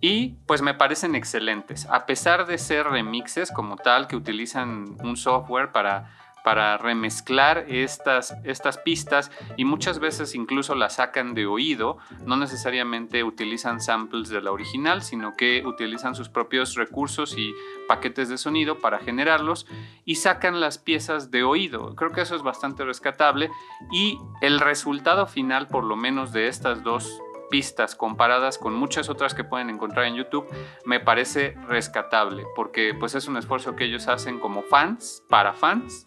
y 0.00 0.36
pues 0.46 0.62
me 0.62 0.74
parecen 0.74 1.14
excelentes. 1.14 1.86
A 1.90 2.06
pesar 2.06 2.46
de 2.46 2.58
ser 2.58 2.86
remixes 2.86 3.50
como 3.50 3.76
tal, 3.76 4.06
que 4.06 4.16
utilizan 4.16 4.96
un 5.02 5.16
software 5.16 5.72
para, 5.72 6.10
para 6.46 6.78
remezclar 6.78 7.64
estas, 7.68 8.36
estas 8.44 8.78
pistas 8.78 9.32
y 9.56 9.64
muchas 9.64 9.98
veces 9.98 10.36
incluso 10.36 10.76
las 10.76 10.94
sacan 10.94 11.34
de 11.34 11.44
oído, 11.44 11.98
no 12.24 12.36
necesariamente 12.36 13.24
utilizan 13.24 13.80
samples 13.80 14.28
de 14.28 14.40
la 14.40 14.52
original, 14.52 15.02
sino 15.02 15.34
que 15.36 15.64
utilizan 15.66 16.14
sus 16.14 16.28
propios 16.28 16.76
recursos 16.76 17.36
y 17.36 17.52
paquetes 17.88 18.28
de 18.28 18.38
sonido 18.38 18.78
para 18.78 19.00
generarlos 19.00 19.66
y 20.04 20.14
sacan 20.14 20.60
las 20.60 20.78
piezas 20.78 21.32
de 21.32 21.42
oído. 21.42 21.96
Creo 21.96 22.12
que 22.12 22.20
eso 22.20 22.36
es 22.36 22.42
bastante 22.42 22.84
rescatable 22.84 23.50
y 23.90 24.16
el 24.40 24.60
resultado 24.60 25.26
final, 25.26 25.66
por 25.66 25.82
lo 25.82 25.96
menos 25.96 26.32
de 26.32 26.46
estas 26.46 26.84
dos 26.84 27.10
pistas 27.50 27.94
comparadas 27.94 28.58
con 28.58 28.74
muchas 28.74 29.08
otras 29.08 29.34
que 29.34 29.44
pueden 29.44 29.70
encontrar 29.70 30.06
en 30.06 30.14
YouTube, 30.14 30.46
me 30.84 31.00
parece 31.00 31.56
rescatable, 31.68 32.44
porque 32.54 32.94
pues 32.98 33.14
es 33.14 33.28
un 33.28 33.36
esfuerzo 33.36 33.76
que 33.76 33.84
ellos 33.84 34.08
hacen 34.08 34.38
como 34.38 34.62
fans, 34.62 35.22
para 35.28 35.52
fans, 35.52 36.06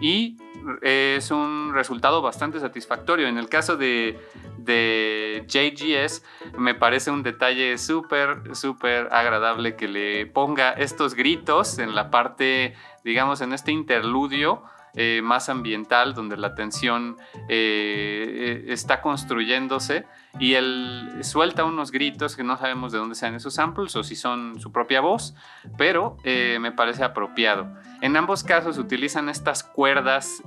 y 0.00 0.38
es 0.82 1.30
un 1.30 1.72
resultado 1.74 2.22
bastante 2.22 2.60
satisfactorio. 2.60 3.28
En 3.28 3.38
el 3.38 3.48
caso 3.48 3.76
de, 3.76 4.18
de 4.58 5.44
JGS, 5.46 6.22
me 6.58 6.74
parece 6.74 7.10
un 7.10 7.22
detalle 7.22 7.76
súper, 7.78 8.54
súper 8.54 9.08
agradable 9.12 9.76
que 9.76 9.88
le 9.88 10.26
ponga 10.26 10.72
estos 10.72 11.14
gritos 11.14 11.78
en 11.78 11.94
la 11.94 12.10
parte, 12.10 12.74
digamos, 13.04 13.40
en 13.40 13.52
este 13.52 13.72
interludio 13.72 14.62
eh, 14.94 15.20
más 15.22 15.48
ambiental, 15.48 16.14
donde 16.14 16.36
la 16.36 16.54
tensión 16.56 17.16
eh, 17.48 18.64
eh, 18.68 18.72
está 18.72 19.00
construyéndose 19.00 20.04
y 20.40 20.54
él 20.54 21.18
suelta 21.22 21.64
unos 21.64 21.92
gritos 21.92 22.34
que 22.34 22.42
no 22.42 22.56
sabemos 22.56 22.90
de 22.90 22.98
dónde 22.98 23.14
sean 23.14 23.34
esos 23.34 23.54
samples 23.54 23.94
o 23.94 24.02
si 24.02 24.16
son 24.16 24.60
su 24.60 24.72
propia 24.72 25.00
voz, 25.00 25.34
pero 25.76 26.16
me 26.24 26.72
parece 26.72 27.04
apropiado. 27.04 27.68
En 28.00 28.16
ambos 28.16 28.44
casos 28.44 28.78
utilizan 28.78 29.28
estas 29.28 29.62
cuerdas 29.62 30.42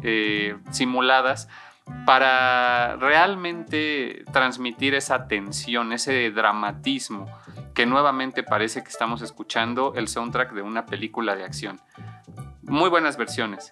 simuladas 0.71 1.49
para 2.05 2.95
realmente 2.95 4.23
transmitir 4.31 4.95
esa 4.95 5.27
tensión, 5.27 5.91
ese 5.91 6.31
dramatismo 6.31 7.27
que 7.73 7.85
nuevamente 7.85 8.43
parece 8.43 8.83
que 8.83 8.89
estamos 8.89 9.21
escuchando 9.21 9.93
el 9.95 10.07
soundtrack 10.07 10.53
de 10.53 10.61
una 10.61 10.85
película 10.85 11.35
de 11.35 11.43
acción 11.43 11.81
muy 12.63 12.89
buenas 12.89 13.17
versiones. 13.17 13.71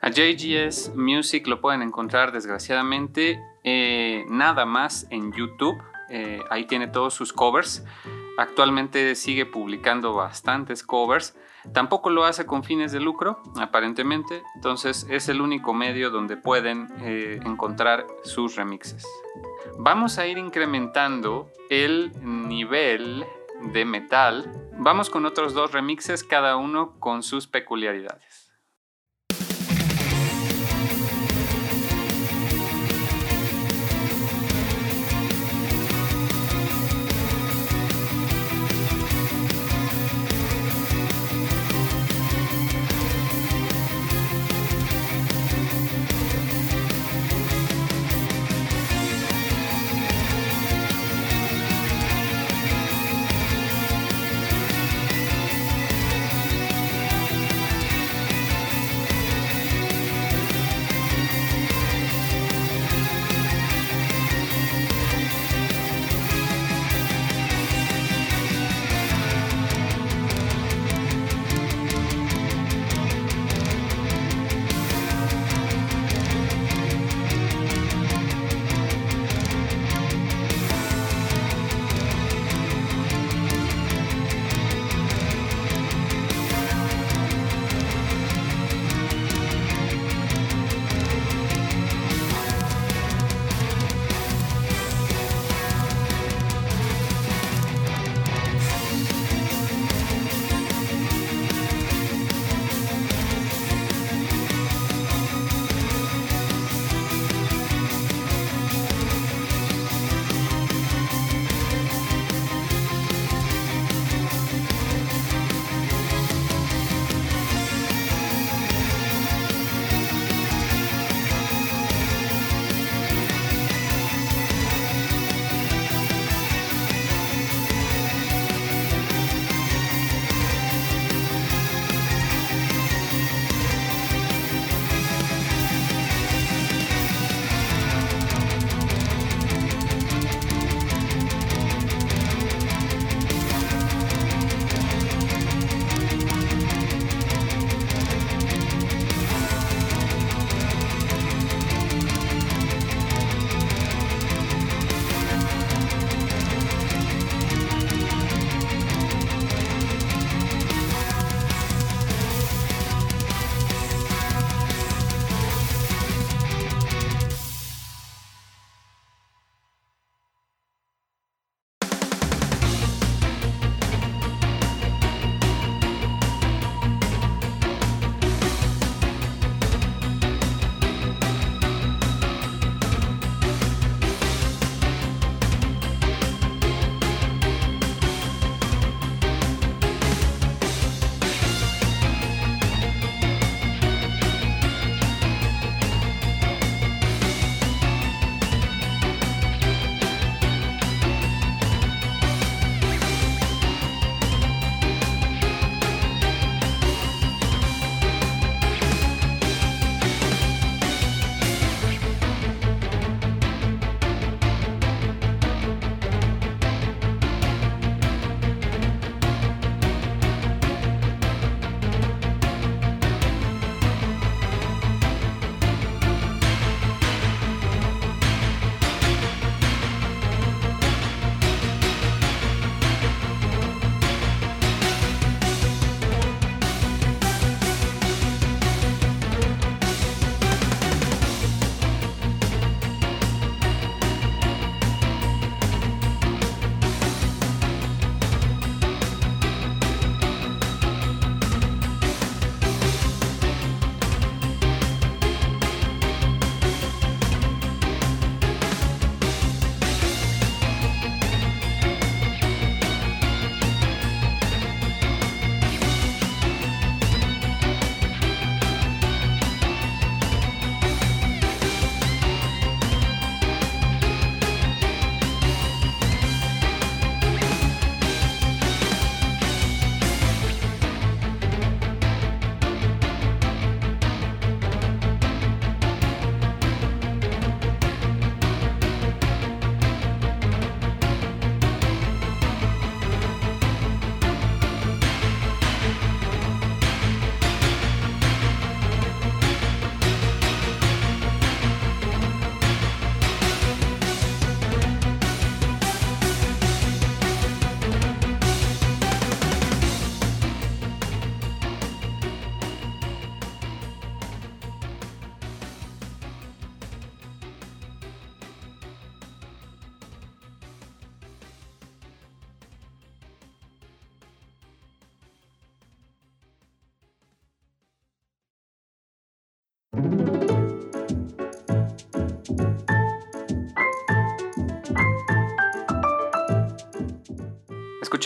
A 0.00 0.10
JGS 0.10 0.94
Music 0.94 1.46
lo 1.46 1.60
pueden 1.60 1.82
encontrar 1.82 2.32
desgraciadamente 2.32 3.40
eh, 3.64 4.24
nada 4.28 4.64
más 4.64 5.06
en 5.10 5.32
YouTube. 5.32 5.80
Eh, 6.08 6.42
ahí 6.50 6.64
tiene 6.64 6.86
todos 6.86 7.14
sus 7.14 7.32
covers. 7.32 7.84
Actualmente 8.38 9.14
sigue 9.14 9.46
publicando 9.46 10.14
bastantes 10.14 10.82
covers. 10.82 11.36
Tampoco 11.74 12.08
lo 12.08 12.24
hace 12.24 12.46
con 12.46 12.64
fines 12.64 12.90
de 12.92 13.00
lucro, 13.00 13.42
aparentemente. 13.58 14.42
Entonces 14.54 15.06
es 15.10 15.28
el 15.28 15.42
único 15.42 15.74
medio 15.74 16.10
donde 16.10 16.36
pueden 16.38 16.88
eh, 17.02 17.38
encontrar 17.44 18.06
sus 18.24 18.56
remixes. 18.56 19.06
Vamos 19.78 20.18
a 20.18 20.26
ir 20.26 20.38
incrementando 20.38 21.50
el 21.68 22.12
nivel 22.22 23.26
de 23.72 23.84
metal 23.84 24.50
Vamos 24.82 25.10
con 25.10 25.26
otros 25.26 25.52
dos 25.52 25.72
remixes, 25.72 26.24
cada 26.24 26.56
uno 26.56 26.98
con 27.00 27.22
sus 27.22 27.46
peculiaridades. 27.46 28.49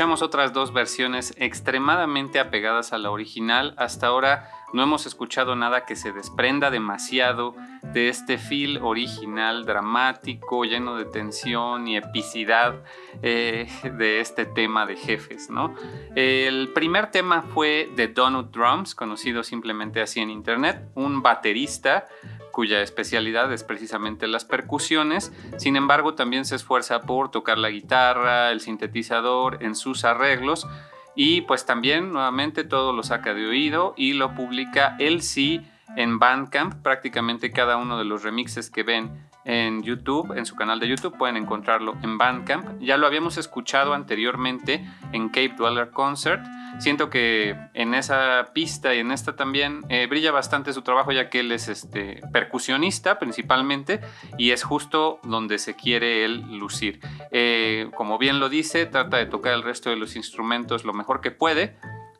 Escuchamos 0.04 0.20
otras 0.20 0.52
dos 0.52 0.70
versiones 0.74 1.32
extremadamente 1.38 2.38
apegadas 2.38 2.92
a 2.92 2.98
la 2.98 3.10
original. 3.10 3.72
Hasta 3.78 4.08
ahora 4.08 4.50
no 4.74 4.82
hemos 4.82 5.06
escuchado 5.06 5.56
nada 5.56 5.86
que 5.86 5.96
se 5.96 6.12
desprenda 6.12 6.70
demasiado 6.70 7.54
de 7.82 8.10
este 8.10 8.36
feel 8.36 8.82
original, 8.82 9.64
dramático, 9.64 10.66
lleno 10.66 10.96
de 10.96 11.06
tensión 11.06 11.88
y 11.88 11.96
epicidad 11.96 12.82
eh, 13.22 13.66
de 13.96 14.20
este 14.20 14.44
tema 14.44 14.84
de 14.84 14.96
jefes. 14.96 15.48
¿no? 15.48 15.74
El 16.14 16.68
primer 16.74 17.10
tema 17.10 17.40
fue 17.40 17.90
The 17.96 18.08
Donut 18.08 18.50
Drums, 18.50 18.94
conocido 18.94 19.42
simplemente 19.42 20.02
así 20.02 20.20
en 20.20 20.28
internet, 20.28 20.86
un 20.96 21.22
baterista 21.22 22.08
cuya 22.54 22.80
especialidad 22.82 23.52
es 23.52 23.64
precisamente 23.64 24.28
las 24.28 24.44
percusiones, 24.44 25.32
sin 25.58 25.74
embargo 25.74 26.14
también 26.14 26.44
se 26.44 26.54
esfuerza 26.54 27.00
por 27.00 27.32
tocar 27.32 27.58
la 27.58 27.68
guitarra, 27.68 28.52
el 28.52 28.60
sintetizador 28.60 29.58
en 29.60 29.74
sus 29.74 30.04
arreglos 30.04 30.68
y 31.16 31.42
pues 31.42 31.66
también 31.66 32.12
nuevamente 32.12 32.62
todo 32.62 32.92
lo 32.92 33.02
saca 33.02 33.34
de 33.34 33.46
oído 33.46 33.92
y 33.96 34.12
lo 34.12 34.34
publica 34.34 34.94
él 35.00 35.20
sí 35.22 35.66
en 35.96 36.18
Bandcamp. 36.18 36.82
Prácticamente 36.82 37.50
cada 37.50 37.76
uno 37.76 37.98
de 37.98 38.04
los 38.04 38.22
remixes 38.22 38.70
que 38.70 38.84
ven 38.84 39.10
en 39.44 39.82
YouTube, 39.82 40.36
en 40.36 40.46
su 40.46 40.54
canal 40.56 40.80
de 40.80 40.88
YouTube, 40.88 41.16
pueden 41.16 41.36
encontrarlo 41.36 41.94
en 42.02 42.18
Bandcamp. 42.18 42.80
Ya 42.80 42.96
lo 42.96 43.06
habíamos 43.06 43.36
escuchado 43.36 43.94
anteriormente 43.94 44.84
en 45.12 45.28
Cape 45.28 45.54
Dweller 45.56 45.90
Concert. 45.90 46.42
Siento 46.78 47.08
que 47.08 47.56
en 47.74 47.94
esa 47.94 48.50
pista 48.52 48.94
y 48.94 48.98
en 48.98 49.12
esta 49.12 49.36
también 49.36 49.82
eh, 49.88 50.06
brilla 50.08 50.32
bastante 50.32 50.72
su 50.72 50.82
trabajo 50.82 51.12
ya 51.12 51.30
que 51.30 51.40
él 51.40 51.52
es 51.52 51.68
este, 51.68 52.20
percusionista 52.32 53.18
principalmente 53.18 54.00
y 54.38 54.50
es 54.50 54.64
justo 54.64 55.20
donde 55.22 55.58
se 55.58 55.76
quiere 55.76 56.24
él 56.24 56.42
lucir. 56.58 57.00
Eh, 57.30 57.90
como 57.94 58.18
bien 58.18 58.40
lo 58.40 58.48
dice, 58.48 58.86
trata 58.86 59.18
de 59.18 59.26
tocar 59.26 59.54
el 59.54 59.62
resto 59.62 59.90
de 59.90 59.96
los 59.96 60.16
instrumentos 60.16 60.84
lo 60.84 60.92
mejor 60.92 61.20
que 61.20 61.30
puede, 61.30 61.76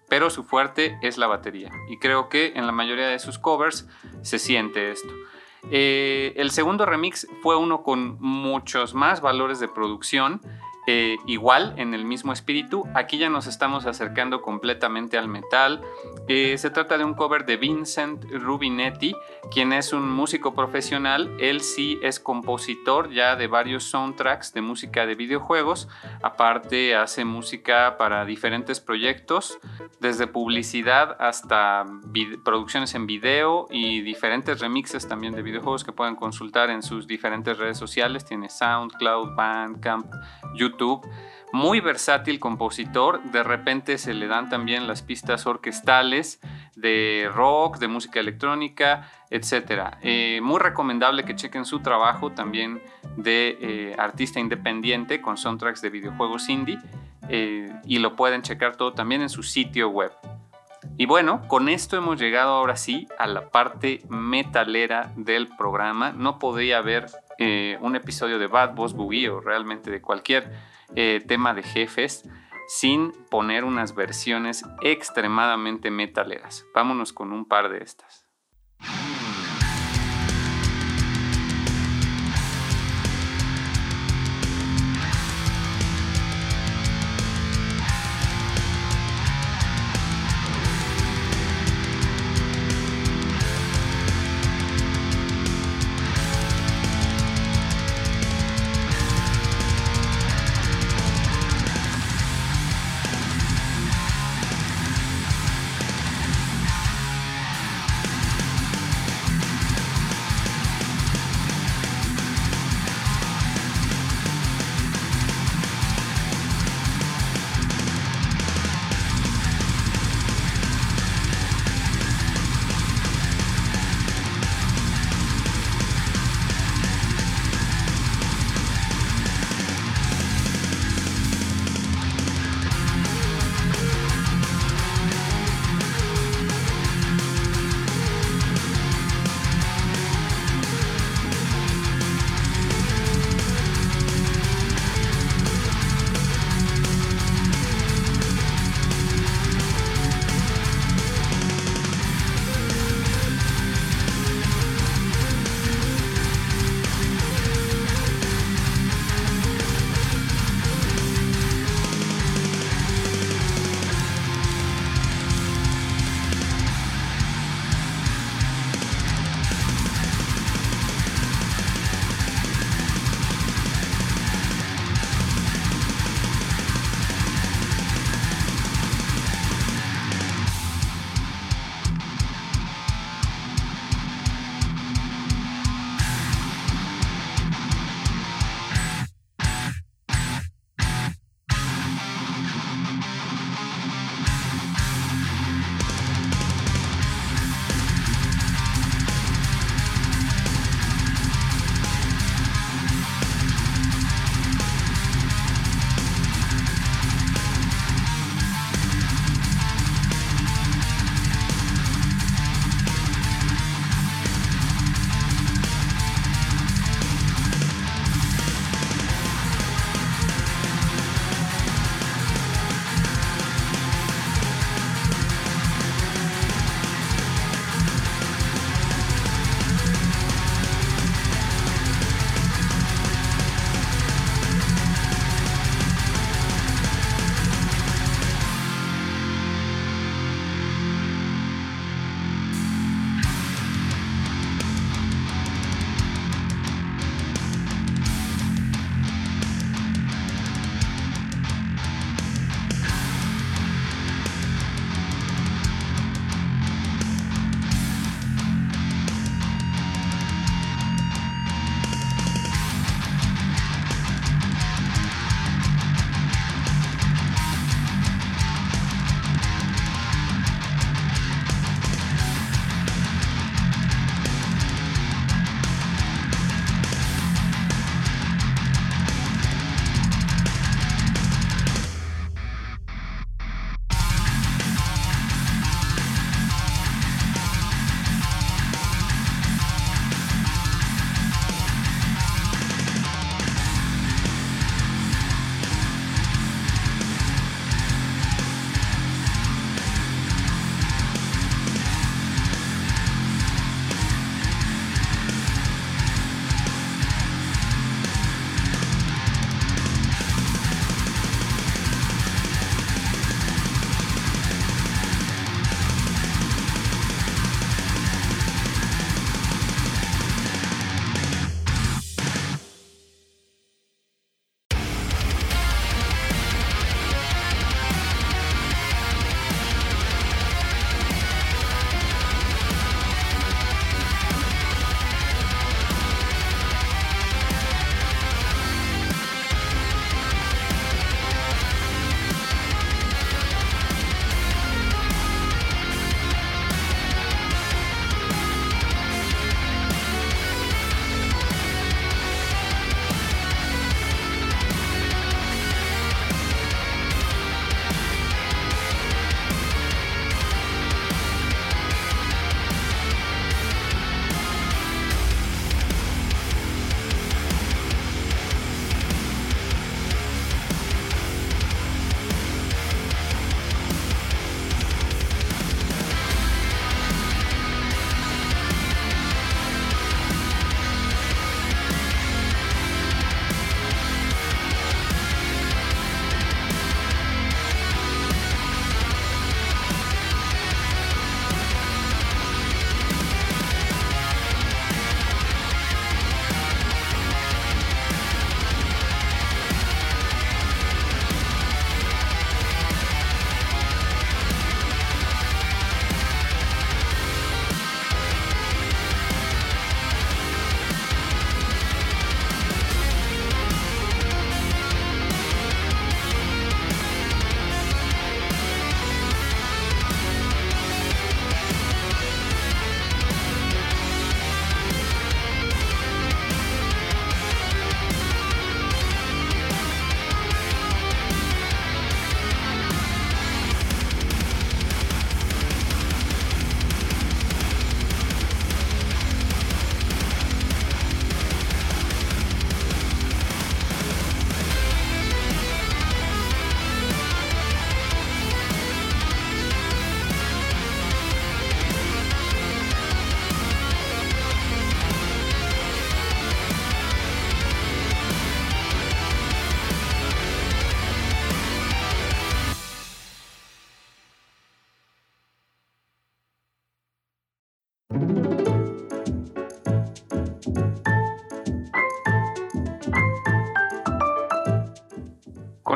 pero 0.09 0.31
su 0.31 0.45
fuerte 0.45 0.99
es 1.03 1.19
la 1.19 1.27
batería 1.27 1.71
y 1.89 1.99
creo 1.99 2.29
que 2.29 2.53
en 2.55 2.67
la 2.67 2.73
mayoría 2.73 3.09
de 3.09 3.19
sus 3.19 3.39
covers 3.39 3.89
se 4.23 4.39
siente 4.39 4.93
esto. 4.93 5.13
Eh, 5.71 6.35
el 6.37 6.51
segundo 6.51 6.87
remix 6.87 7.27
fue 7.43 7.57
uno 7.57 7.83
con 7.83 8.19
muchos 8.21 8.95
más 8.95 9.21
valores 9.21 9.61
de 9.61 9.69
producción 9.69 10.41
eh, 10.87 11.17
igual 11.27 11.75
en 11.77 11.95
el 11.95 12.05
mismo 12.05 12.33
espíritu. 12.33 12.87
Aquí 12.95 13.19
ya 13.19 13.31
nos 13.31 13.47
estamos 13.47 13.87
acercando 13.87 14.43
completamente 14.43 15.17
al 15.17 15.29
metal. 15.29 15.81
Eh, 16.29 16.57
se 16.59 16.71
trata 16.71 16.99
de 16.99 17.05
un 17.05 17.15
cover 17.15 17.47
de 17.47 17.57
Vincent 17.57 18.25
Rubinetti, 18.31 19.15
quien 19.51 19.73
es 19.73 19.93
un 19.93 20.11
músico 20.11 20.55
profesional. 20.55 21.35
Él 21.41 21.63
sí 21.63 21.99
es 22.03 22.21
compositor 22.21 23.11
ya 23.11 23.37
de 23.37 23.47
varios 23.47 23.85
soundtracks 23.85 24.53
de 24.53 24.61
música 24.61 25.07
de 25.07 25.15
videojuegos. 25.15 25.89
Aparte 26.23 26.95
hace 26.97 27.25
música 27.25 27.97
para 27.97 28.25
diferentes 28.25 28.81
proyectos, 28.81 29.59
desde 30.01 30.27
publicidad 30.27 31.17
hasta 31.19 31.87
producciones 32.45 32.95
en 32.95 33.07
video 33.07 33.67
y 33.71 34.03
diferentes 34.03 34.61
remixes 34.61 35.09
también 35.09 35.35
de 35.35 35.43
videojuegos 35.43 35.85
que 35.85 35.93
pueden 35.93 36.17
consultar 36.17 36.71
en 36.71 36.83
sus 36.83 37.07
diferentes 37.07 37.59
redes 37.59 37.79
sociales. 37.79 38.25
Tiene 38.25 38.49
SoundCloud, 38.51 39.35
Bandcamp, 39.35 40.07
Muy 41.53 41.79
versátil 41.79 42.41
compositor, 42.41 43.23
de 43.31 43.45
repente 43.45 43.97
se 43.99 44.13
le 44.13 44.27
dan 44.27 44.49
también 44.49 44.89
las 44.89 45.03
pistas 45.03 45.47
orquestales 45.47 46.41
de 46.75 47.31
rock, 47.33 47.79
de 47.79 47.87
música 47.87 48.19
electrónica, 48.19 49.09
etc. 49.31 49.95
Eh, 50.03 50.41
muy 50.43 50.59
recomendable 50.59 51.25
que 51.25 51.37
chequen 51.37 51.65
su 51.65 51.79
trabajo 51.79 52.33
también 52.33 52.83
de 53.17 53.57
eh, 53.61 53.95
artista 53.99 54.41
independiente 54.41 55.21
con 55.21 55.37
soundtracks 55.37 55.81
de 55.81 55.91
videojuegos 55.91 56.49
indie 56.49 56.79
eh, 57.29 57.73
y 57.85 57.99
lo 57.99 58.17
pueden 58.17 58.43
checar 58.43 58.77
todo 58.77 58.93
también 58.93 59.23
en 59.23 59.29
su 59.29 59.45
sitio 59.45 59.91
web. 59.91 60.11
Y 60.97 61.07
bueno, 61.07 61.43
con 61.49 61.69
esto 61.69 61.97
hemos 61.97 62.21
llegado 62.21 62.51
ahora 62.51 62.77
sí 62.77 63.09
a 63.19 63.27
la 63.27 63.51
parte 63.51 64.03
metalera 64.09 65.13
del 65.17 65.49
programa. 65.49 66.13
No 66.13 66.39
podría 66.39 66.79
haber 66.79 67.07
un 67.81 67.97
episodio 67.97 68.39
de 68.39 68.47
Bad 68.47 68.75
Boss 68.75 68.95
Boogie 68.95 69.29
o 69.29 69.41
realmente 69.41 69.91
de 69.91 70.01
cualquier 70.01 70.53
eh, 70.95 71.23
tema 71.27 71.55
de 71.55 71.63
jefes 71.63 72.29
sin 72.67 73.13
poner 73.31 73.65
unas 73.65 73.95
versiones 73.95 74.65
extremadamente 74.83 75.91
metaleras. 75.91 76.65
Vámonos 76.75 77.13
con 77.13 77.33
un 77.33 77.47
par 77.47 77.69
de 77.69 77.79
estas. 77.79 78.27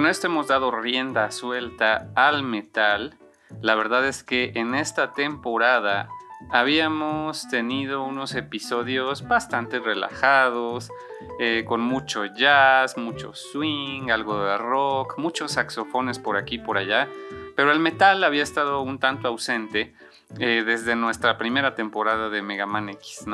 Esto 0.09 0.27
hemos 0.27 0.49
dado 0.49 0.71
rienda 0.71 1.31
suelta 1.31 2.09
al 2.15 2.43
metal. 2.43 3.17
La 3.61 3.75
verdad 3.75 4.07
es 4.07 4.23
que 4.23 4.53
en 4.55 4.75
esta 4.75 5.13
temporada 5.13 6.09
habíamos 6.51 7.49
tenido 7.49 8.05
unos 8.05 8.35
episodios 8.35 9.27
bastante 9.27 9.81
relajados, 9.81 10.91
eh, 11.41 11.65
con 11.67 11.81
mucho 11.81 12.25
jazz, 12.27 12.97
mucho 12.97 13.35
swing, 13.35 14.11
algo 14.11 14.43
de 14.45 14.57
rock, 14.59 15.19
muchos 15.19 15.53
saxofones 15.53 16.19
por 16.19 16.37
aquí 16.37 16.57
y 16.57 16.59
por 16.59 16.79
allá, 16.79 17.09
pero 17.57 17.73
el 17.73 17.81
metal 17.81 18.23
había 18.25 18.43
estado 18.43 18.81
un 18.83 18.99
tanto 18.99 19.29
ausente. 19.29 19.95
Eh, 20.39 20.63
desde 20.63 20.95
nuestra 20.95 21.39
primera 21.39 21.75
temporada 21.75 22.29
de 22.29 22.43
Mega 22.43 22.67
Man 22.67 22.91
X. 22.91 23.25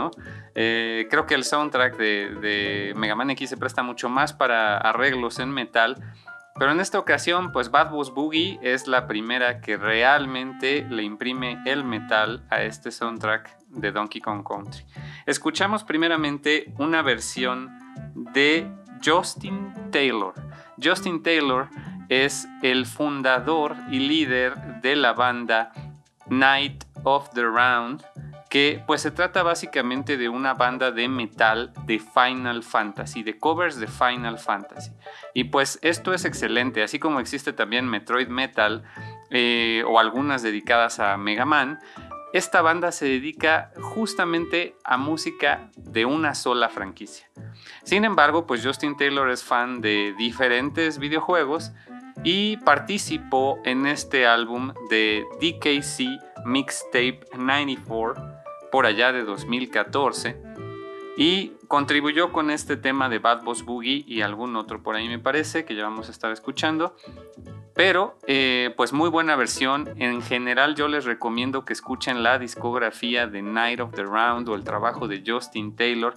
Eh, 0.55 1.09
creo 1.11 1.27
que 1.27 1.35
el 1.35 1.43
soundtrack 1.43 1.97
de, 1.97 2.37
de 2.41 2.93
Mega 2.95 3.16
Man 3.16 3.31
X 3.31 3.51
se 3.51 3.57
presta 3.57 3.83
mucho 3.83 4.09
más 4.09 4.33
para 4.33 4.79
arreglos 4.79 5.41
en 5.41 5.51
metal 5.51 5.97
pero 6.59 6.72
en 6.72 6.80
esta 6.80 6.98
ocasión, 6.98 7.52
pues 7.52 7.70
Bad 7.70 7.90
Boss 7.90 8.14
Boogie 8.14 8.59
es 8.62 8.86
la 8.86 9.07
primera 9.07 9.61
que 9.61 9.76
realmente 9.76 10.86
le 10.88 11.02
imprime 11.02 11.61
el 11.66 11.84
metal 11.84 12.44
a 12.50 12.62
este 12.62 12.90
soundtrack 12.90 13.59
de 13.68 13.90
Donkey 13.90 14.20
Kong 14.20 14.44
Country. 14.46 14.84
Escuchamos 15.26 15.82
primeramente 15.82 16.72
una 16.78 17.02
versión 17.02 17.76
de 18.14 18.70
Justin 19.05 19.72
Taylor. 19.90 20.34
Justin 20.82 21.22
Taylor 21.22 21.68
es 22.09 22.46
el 22.62 22.86
fundador 22.86 23.76
y 23.90 23.98
líder 23.98 24.80
de 24.80 24.96
la 24.96 25.12
banda 25.12 25.72
Night 26.28 26.84
of 27.02 27.30
the 27.30 27.42
Round, 27.42 28.05
que 28.55 28.80
pues 28.86 29.02
se 29.02 29.11
trata 29.11 29.42
básicamente 29.42 30.16
de 30.16 30.28
una 30.28 30.55
banda 30.55 30.92
de 30.92 31.09
metal 31.09 31.72
de 31.86 31.98
Final 31.98 32.62
Fantasy, 32.62 33.24
de 33.24 33.36
covers 33.36 33.80
de 33.80 33.88
Final 33.88 34.38
Fantasy. 34.38 34.92
Y 35.34 35.42
pues 35.42 35.80
esto 35.82 36.14
es 36.14 36.24
excelente, 36.24 36.80
así 36.84 37.00
como 37.00 37.18
existe 37.18 37.52
también 37.52 37.88
Metroid 37.88 38.28
Metal 38.28 38.84
eh, 39.30 39.82
o 39.88 39.98
algunas 39.98 40.44
dedicadas 40.44 41.00
a 41.00 41.16
Mega 41.16 41.44
Man, 41.44 41.80
esta 42.32 42.62
banda 42.62 42.92
se 42.92 43.07
dedica 43.07 43.72
justamente 43.80 44.76
a 44.84 44.98
música 44.98 45.68
de 45.74 46.05
una 46.05 46.36
sola 46.36 46.68
franquicia. 46.68 47.28
Sin 47.82 48.05
embargo, 48.05 48.46
pues 48.46 48.64
Justin 48.64 48.96
Taylor 48.96 49.30
es 49.30 49.42
fan 49.42 49.80
de 49.80 50.14
diferentes 50.16 51.00
videojuegos 51.00 51.72
y 52.22 52.59
participó 52.59 53.59
en 53.64 53.88
este 53.88 54.28
álbum 54.28 54.72
de 54.90 55.24
DKC 55.40 56.44
Mixtape 56.44 57.18
94 57.36 58.43
por 58.75 58.87
allá 58.87 59.12
de 59.12 59.22
2014 59.22 60.37
y 61.16 61.53
contribuyó 61.68 62.33
con 62.33 62.51
este 62.51 62.77
tema 62.77 63.09
de 63.09 63.20
Bad 63.20 63.45
Boss 63.45 63.64
Boogie 63.64 64.03
y 64.05 64.22
algún 64.22 64.57
otro 64.57 64.83
por 64.83 64.97
ahí 64.97 65.07
me 65.07 65.20
parece 65.20 65.64
que 65.64 65.77
ya 65.77 65.85
vamos 65.85 66.09
a 66.09 66.11
estar 66.11 66.33
escuchando. 66.33 66.97
Pero 67.72 68.18
eh, 68.27 68.75
pues 68.77 68.93
muy 68.93 69.11
buena 69.11 69.37
versión. 69.37 69.91
En 69.99 70.20
general 70.22 70.75
yo 70.75 70.89
les 70.89 71.05
recomiendo 71.05 71.64
que 71.64 71.72
escuchen 71.72 72.25
la 72.25 72.41
discografía 72.41 73.29
de 73.29 73.43
Night 73.43 73.79
of 73.79 73.95
the 73.95 74.03
Round 74.03 74.49
o 74.49 74.57
el 74.57 74.64
trabajo 74.64 75.07
de 75.07 75.22
Justin 75.25 75.77
Taylor, 75.77 76.12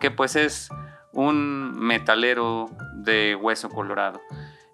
que 0.00 0.10
pues 0.10 0.34
es 0.34 0.70
un 1.12 1.78
metalero 1.78 2.70
de 2.94 3.34
hueso 3.34 3.68
colorado. 3.68 4.22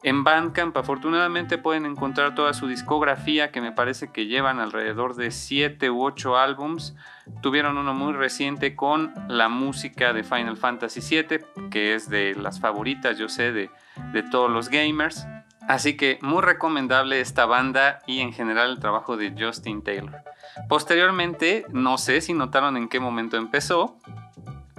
En 0.04 0.22
Bandcamp 0.22 0.76
afortunadamente 0.76 1.56
pueden 1.56 1.86
encontrar 1.86 2.34
toda 2.34 2.52
su 2.52 2.66
discografía 2.68 3.50
que 3.50 3.62
me 3.62 3.72
parece 3.72 4.12
que 4.12 4.26
llevan 4.26 4.60
alrededor 4.60 5.16
de 5.16 5.30
7 5.30 5.88
u 5.88 6.04
8 6.04 6.36
álbums. 6.36 6.94
Tuvieron 7.40 7.78
uno 7.78 7.94
muy 7.94 8.12
reciente 8.12 8.76
con 8.76 9.14
la 9.28 9.48
música 9.48 10.12
de 10.12 10.22
Final 10.22 10.58
Fantasy 10.58 11.00
VII, 11.00 11.70
que 11.70 11.94
es 11.94 12.10
de 12.10 12.34
las 12.34 12.60
favoritas, 12.60 13.16
yo 13.16 13.30
sé, 13.30 13.50
de, 13.52 13.70
todos 14.30 14.50
los 14.50 14.68
gamers. 14.68 15.26
Así 15.68 15.96
que 15.96 16.18
muy 16.20 16.42
recomendable 16.42 17.20
esta 17.20 17.46
banda 17.46 18.00
y 18.06 18.20
en 18.20 18.34
general 18.34 18.72
el 18.72 18.80
trabajo 18.80 19.16
de 19.16 19.34
Justin 19.38 19.82
Taylor. 19.82 20.18
Posteriormente, 20.68 21.64
no 21.70 21.96
sé 21.96 22.20
si 22.20 22.34
notaron 22.34 22.76
en 22.76 22.90
qué 22.90 23.00
momento 23.00 23.38
empezó, 23.38 23.96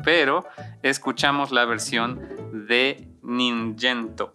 pero 0.04 0.46
escuchamos 0.84 1.52
la 1.52 1.66
versión 1.66 2.22
de 2.68 3.08
Ningento 3.24 4.32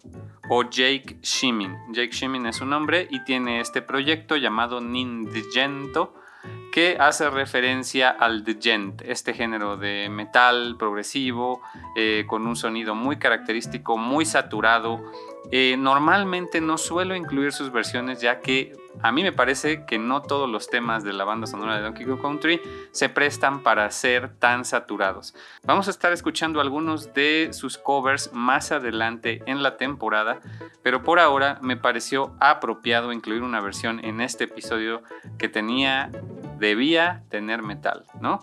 o 0.53 0.63
Jake 0.63 1.15
Shimin. 1.21 1.77
Jake 1.93 2.11
Shimin 2.11 2.45
es 2.45 2.57
su 2.57 2.65
nombre 2.65 3.07
y 3.09 3.23
tiene 3.23 3.61
este 3.61 3.81
proyecto 3.81 4.35
llamado 4.35 4.81
Ningento 4.81 6.13
que 6.73 6.97
hace 6.99 7.29
referencia 7.29 8.09
al 8.09 8.43
djent, 8.43 9.01
este 9.05 9.33
género 9.33 9.77
de 9.77 10.09
metal 10.09 10.75
progresivo 10.77 11.61
eh, 11.95 12.25
con 12.27 12.45
un 12.47 12.57
sonido 12.57 12.95
muy 12.95 13.17
característico, 13.17 13.95
muy 13.95 14.25
saturado. 14.25 14.99
Eh, 15.51 15.77
normalmente 15.77 16.59
no 16.59 16.77
suelo 16.77 17.15
incluir 17.15 17.53
sus 17.53 17.71
versiones 17.71 18.19
ya 18.19 18.41
que 18.41 18.73
a 19.01 19.11
mí 19.11 19.23
me 19.23 19.31
parece 19.31 19.85
que 19.85 19.97
no 19.97 20.21
todos 20.21 20.49
los 20.49 20.69
temas 20.69 21.03
de 21.03 21.13
la 21.13 21.23
banda 21.23 21.47
sonora 21.47 21.77
de 21.77 21.81
Donkey 21.81 22.05
Kong 22.05 22.21
Country 22.21 22.61
se 22.91 23.09
prestan 23.09 23.63
para 23.63 23.89
ser 23.91 24.35
tan 24.35 24.65
saturados. 24.65 25.33
Vamos 25.63 25.87
a 25.87 25.91
estar 25.91 26.11
escuchando 26.11 26.61
algunos 26.61 27.13
de 27.13 27.49
sus 27.51 27.77
covers 27.77 28.31
más 28.33 28.71
adelante 28.71 29.41
en 29.45 29.63
la 29.63 29.77
temporada, 29.77 30.39
pero 30.83 31.03
por 31.03 31.19
ahora 31.19 31.59
me 31.61 31.77
pareció 31.77 32.35
apropiado 32.39 33.11
incluir 33.11 33.43
una 33.43 33.61
versión 33.61 34.03
en 34.03 34.21
este 34.21 34.45
episodio 34.45 35.03
que 35.37 35.49
tenía, 35.49 36.09
debía 36.59 37.23
tener 37.29 37.61
metal, 37.61 38.05
¿no? 38.19 38.39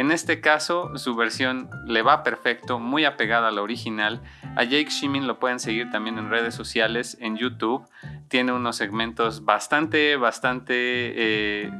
En 0.00 0.12
este 0.12 0.40
caso, 0.40 0.96
su 0.96 1.14
versión 1.14 1.68
le 1.84 2.00
va 2.00 2.22
perfecto, 2.22 2.78
muy 2.78 3.04
apegada 3.04 3.48
a 3.48 3.50
la 3.50 3.60
original. 3.60 4.22
A 4.56 4.64
Jake 4.64 4.88
Shimin 4.88 5.26
lo 5.26 5.38
pueden 5.38 5.60
seguir 5.60 5.90
también 5.90 6.16
en 6.16 6.30
redes 6.30 6.54
sociales, 6.54 7.18
en 7.20 7.36
YouTube. 7.36 7.86
Tiene 8.28 8.52
unos 8.52 8.76
segmentos 8.76 9.44
bastante, 9.44 10.16
bastante, 10.16 10.74
eh, 10.74 11.70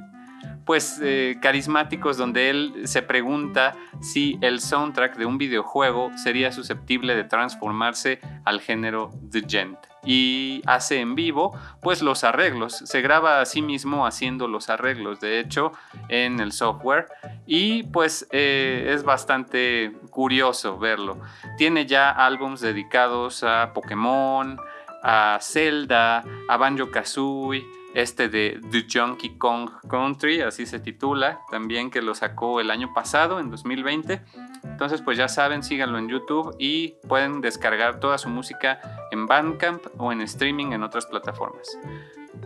pues, 0.66 1.00
eh, 1.02 1.38
carismáticos 1.40 2.18
donde 2.18 2.50
él 2.50 2.82
se 2.84 3.00
pregunta 3.00 3.74
si 4.02 4.38
el 4.42 4.60
soundtrack 4.60 5.16
de 5.16 5.24
un 5.24 5.38
videojuego 5.38 6.10
sería 6.18 6.52
susceptible 6.52 7.16
de 7.16 7.24
transformarse 7.24 8.20
al 8.44 8.60
género 8.60 9.12
The 9.30 9.44
Gent 9.48 9.89
y 10.04 10.62
hace 10.66 11.00
en 11.00 11.14
vivo 11.14 11.58
pues 11.80 12.02
los 12.02 12.24
arreglos. 12.24 12.74
Se 12.84 13.00
graba 13.00 13.40
a 13.40 13.46
sí 13.46 13.62
mismo 13.62 14.06
haciendo 14.06 14.48
los 14.48 14.70
arreglos, 14.70 15.20
de 15.20 15.40
hecho, 15.40 15.72
en 16.08 16.40
el 16.40 16.52
software 16.52 17.06
y 17.46 17.84
pues 17.84 18.26
eh, 18.30 18.92
es 18.94 19.04
bastante 19.04 19.92
curioso 20.10 20.78
verlo. 20.78 21.18
Tiene 21.58 21.86
ya 21.86 22.10
álbums 22.10 22.60
dedicados 22.60 23.42
a 23.42 23.72
Pokémon, 23.74 24.58
a 25.02 25.38
Zelda, 25.40 26.24
a 26.48 26.56
Banjo 26.56 26.90
Kazooie 26.90 27.79
este 27.94 28.28
de 28.28 28.60
The 28.70 28.86
Junkie 28.90 29.36
Kong 29.36 29.70
Country, 29.88 30.42
así 30.42 30.66
se 30.66 30.78
titula, 30.78 31.40
también 31.50 31.90
que 31.90 32.02
lo 32.02 32.14
sacó 32.14 32.60
el 32.60 32.70
año 32.70 32.92
pasado, 32.94 33.40
en 33.40 33.50
2020. 33.50 34.22
Entonces, 34.64 35.02
pues 35.02 35.18
ya 35.18 35.28
saben, 35.28 35.62
síganlo 35.62 35.98
en 35.98 36.08
YouTube 36.08 36.54
y 36.58 36.94
pueden 37.08 37.40
descargar 37.40 38.00
toda 38.00 38.18
su 38.18 38.28
música 38.28 38.80
en 39.10 39.26
Bandcamp 39.26 39.82
o 39.98 40.12
en 40.12 40.20
streaming 40.22 40.72
en 40.72 40.82
otras 40.82 41.06
plataformas. 41.06 41.78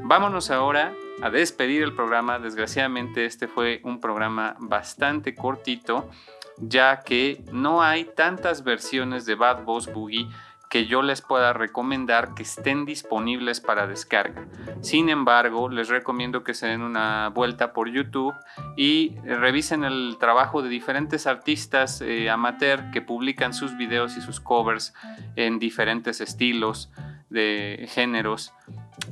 Vámonos 0.03 0.51
ahora 0.51 0.95
a 1.22 1.30
despedir 1.30 1.82
el 1.82 1.95
programa. 1.95 2.38
Desgraciadamente 2.38 3.24
este 3.24 3.49
fue 3.49 3.80
un 3.84 4.01
programa 4.01 4.57
bastante 4.59 5.34
cortito, 5.34 6.11
ya 6.59 7.03
que 7.03 7.45
no 7.53 7.82
hay 7.82 8.05
tantas 8.05 8.64
versiones 8.64 9.26
de 9.26 9.34
Bad 9.34 9.64
Boss 9.64 9.92
Boogie 9.92 10.28
que 10.75 10.87
yo 10.87 11.03
les 11.03 11.22
pueda 11.22 11.53
recomendar 11.53 12.35
que 12.35 12.43
estén 12.43 12.85
disponibles 12.85 13.61
para 13.61 13.87
descarga. 13.87 14.45
Sin 14.81 15.09
embargo, 15.09 15.68
les 15.68 15.89
recomiendo 15.89 16.43
que 16.43 16.53
se 16.53 16.66
den 16.66 16.83
una 16.83 17.29
vuelta 17.29 17.72
por 17.72 17.89
YouTube 17.89 18.35
y 18.77 19.14
revisen 19.20 19.85
el 19.85 20.16
trabajo 20.18 20.62
de 20.62 20.68
diferentes 20.68 21.29
artistas 21.29 22.01
eh, 22.01 22.29
amateur 22.29 22.91
que 22.91 23.01
publican 23.01 23.55
sus 23.55 23.77
videos 23.77 24.16
y 24.16 24.20
sus 24.20 24.41
covers 24.41 24.95
en 25.37 25.61
diferentes 25.61 26.20
estilos 26.20 26.91
de 27.31 27.87
géneros 27.91 28.53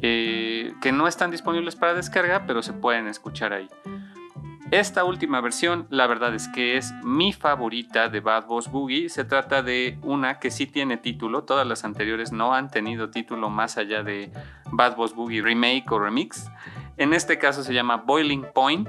eh, 0.00 0.74
que 0.82 0.90
no 0.90 1.06
están 1.06 1.30
disponibles 1.30 1.76
para 1.76 1.94
descarga, 1.94 2.44
pero 2.44 2.64
se 2.64 2.72
pueden 2.72 3.06
escuchar 3.06 3.52
ahí. 3.52 3.68
Esta 4.72 5.04
última 5.04 5.42
versión, 5.42 5.86
la 5.90 6.06
verdad 6.06 6.34
es 6.34 6.48
que 6.48 6.78
es 6.78 6.94
mi 7.04 7.34
favorita 7.34 8.08
de 8.08 8.20
Bad 8.20 8.46
Boss 8.46 8.70
Boogie. 8.70 9.10
Se 9.10 9.22
trata 9.22 9.62
de 9.62 9.98
una 10.00 10.38
que 10.38 10.50
sí 10.50 10.66
tiene 10.66 10.96
título. 10.96 11.44
Todas 11.44 11.66
las 11.66 11.84
anteriores 11.84 12.32
no 12.32 12.54
han 12.54 12.70
tenido 12.70 13.10
título 13.10 13.50
más 13.50 13.76
allá 13.76 14.02
de 14.02 14.32
Bad 14.70 14.96
Boss 14.96 15.14
Boogie 15.14 15.42
Remake 15.42 15.84
o 15.90 15.98
Remix. 15.98 16.50
En 16.96 17.12
este 17.12 17.38
caso 17.38 17.62
se 17.62 17.74
llama 17.74 17.98
Boiling 17.98 18.46
Point. 18.54 18.88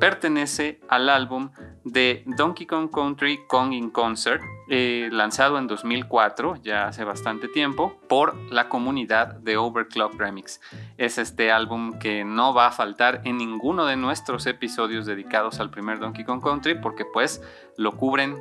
Pertenece 0.00 0.80
al 0.88 1.08
álbum 1.08 1.50
de 1.84 2.22
Donkey 2.26 2.66
Kong 2.66 2.88
Country 2.92 3.40
Kong 3.48 3.72
in 3.72 3.90
Concert 3.90 4.42
eh, 4.70 5.08
lanzado 5.10 5.58
en 5.58 5.66
2004, 5.66 6.56
ya 6.62 6.86
hace 6.86 7.02
bastante 7.02 7.48
tiempo, 7.48 7.98
por 8.06 8.36
la 8.52 8.68
comunidad 8.68 9.34
de 9.36 9.56
Overclock 9.56 10.14
Remix. 10.14 10.60
Es 10.98 11.18
este 11.18 11.50
álbum 11.50 11.98
que 11.98 12.24
no 12.24 12.54
va 12.54 12.66
a 12.66 12.70
faltar 12.70 13.22
en 13.24 13.38
ninguno 13.38 13.86
de 13.86 13.96
nuestros 13.96 14.46
episodios 14.46 15.06
dedicados 15.06 15.58
al 15.58 15.70
primer 15.70 15.98
Donkey 15.98 16.24
Kong 16.24 16.42
Country 16.42 16.74
porque 16.74 17.04
pues 17.04 17.42
lo 17.76 17.96
cubren 17.96 18.36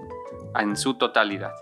en 0.60 0.76
su 0.76 0.96
totalidad. 0.96 1.54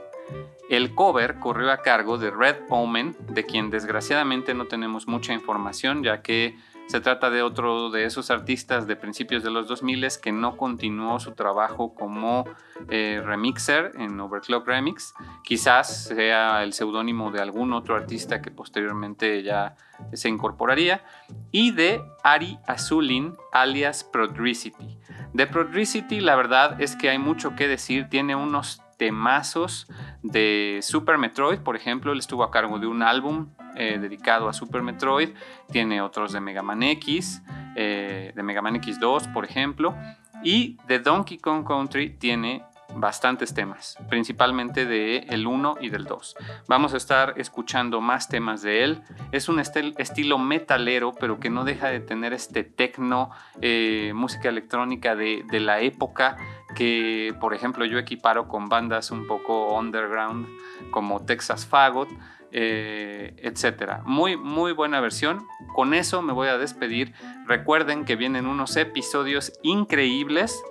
El 0.69 0.95
cover 0.95 1.39
corrió 1.39 1.71
a 1.71 1.77
cargo 1.77 2.17
de 2.17 2.31
Red 2.31 2.55
Omen, 2.69 3.15
de 3.29 3.45
quien 3.45 3.69
desgraciadamente 3.69 4.55
no 4.55 4.65
tenemos 4.65 5.07
mucha 5.07 5.31
información 5.31 6.03
ya 6.03 6.23
que 6.23 6.57
se 6.87 6.99
trata 7.01 7.29
de 7.29 7.41
otro 7.41 7.89
de 7.89 8.05
esos 8.05 8.29
artistas 8.29 8.87
de 8.87 8.95
principios 8.95 9.43
de 9.43 9.49
los 9.49 9.67
2000 9.67 10.07
que 10.21 10.31
no 10.31 10.55
continuó 10.55 11.19
su 11.19 11.31
trabajo 11.31 11.95
como 11.95 12.45
eh, 12.89 13.21
remixer 13.23 13.93
en 13.95 14.19
Overclock 14.19 14.67
Remix. 14.67 15.13
Quizás 15.43 16.05
sea 16.05 16.63
el 16.63 16.73
seudónimo 16.73 17.31
de 17.31 17.41
algún 17.41 17.73
otro 17.73 17.95
artista 17.95 18.41
que 18.41 18.51
posteriormente 18.51 19.41
ya 19.41 19.75
se 20.13 20.29
incorporaría. 20.29 21.03
Y 21.51 21.71
de 21.71 22.03
Ari 22.23 22.59
Azulin, 22.67 23.35
alias 23.51 24.03
Prodricity. 24.03 24.99
De 25.33 25.47
Prodricity 25.47 26.19
la 26.19 26.35
verdad 26.35 26.79
es 26.81 26.95
que 26.95 27.09
hay 27.09 27.17
mucho 27.17 27.55
que 27.55 27.67
decir. 27.67 28.09
Tiene 28.09 28.35
unos 28.35 28.81
temazos 28.97 29.87
de 30.23 30.79
Super 30.81 31.17
Metroid, 31.17 31.59
por 31.59 31.75
ejemplo, 31.75 32.13
él 32.13 32.19
estuvo 32.19 32.43
a 32.43 32.51
cargo 32.51 32.79
de 32.79 32.87
un 32.87 33.03
álbum 33.03 33.49
eh, 33.75 33.97
dedicado 33.99 34.49
a 34.49 34.53
Super 34.53 34.81
Metroid, 34.81 35.29
tiene 35.71 36.01
otros 36.01 36.31
de 36.33 36.41
Mega 36.41 36.61
Man 36.61 36.83
X, 36.83 37.41
eh, 37.75 38.31
de 38.35 38.43
Mega 38.43 38.61
Man 38.61 38.75
X2, 38.75 39.31
por 39.33 39.45
ejemplo, 39.45 39.95
y 40.43 40.77
de 40.87 40.99
Donkey 40.99 41.37
Kong 41.37 41.65
Country 41.65 42.11
tiene 42.11 42.63
bastantes 42.95 43.53
temas, 43.53 43.97
principalmente 44.09 44.85
de 44.85 45.17
el 45.29 45.47
1 45.47 45.77
y 45.81 45.89
del 45.89 46.05
2. 46.05 46.35
Vamos 46.67 46.93
a 46.93 46.97
estar 46.97 47.33
escuchando 47.37 48.01
más 48.01 48.29
temas 48.29 48.61
de 48.61 48.83
él. 48.83 49.01
Es 49.31 49.49
un 49.49 49.59
estilo 49.59 50.37
metalero, 50.37 51.13
pero 51.19 51.39
que 51.39 51.49
no 51.49 51.65
deja 51.65 51.89
de 51.89 51.99
tener 51.99 52.33
este 52.33 52.63
tecno, 52.63 53.31
eh, 53.61 54.13
música 54.15 54.49
electrónica 54.49 55.15
de, 55.15 55.43
de, 55.49 55.59
la 55.59 55.81
época 55.81 56.37
que, 56.75 57.35
por 57.39 57.53
ejemplo, 57.53 57.85
yo 57.85 57.97
equiparo 57.97 58.47
con 58.47 58.69
bandas 58.69 59.11
un 59.11 59.27
poco 59.27 59.73
underground 59.77 60.47
como 60.91 61.25
Texas 61.25 61.65
Fagot. 61.65 62.09
Eh, 62.57 63.33
etcétera. 63.39 64.01
Muy, 64.05 64.37
muy 64.37 64.71
buena 64.71 65.01
versión. 65.01 65.45
Con 65.73 65.93
eso 65.93 66.21
me 66.21 66.31
voy 66.31 66.47
a 66.47 66.57
despedir. 66.57 67.13
Recuerden 67.45 68.05
que 68.05 68.15
vienen 68.15 68.47
unos 68.47 68.77
episodios 68.77 69.51
increíbles 69.61 70.63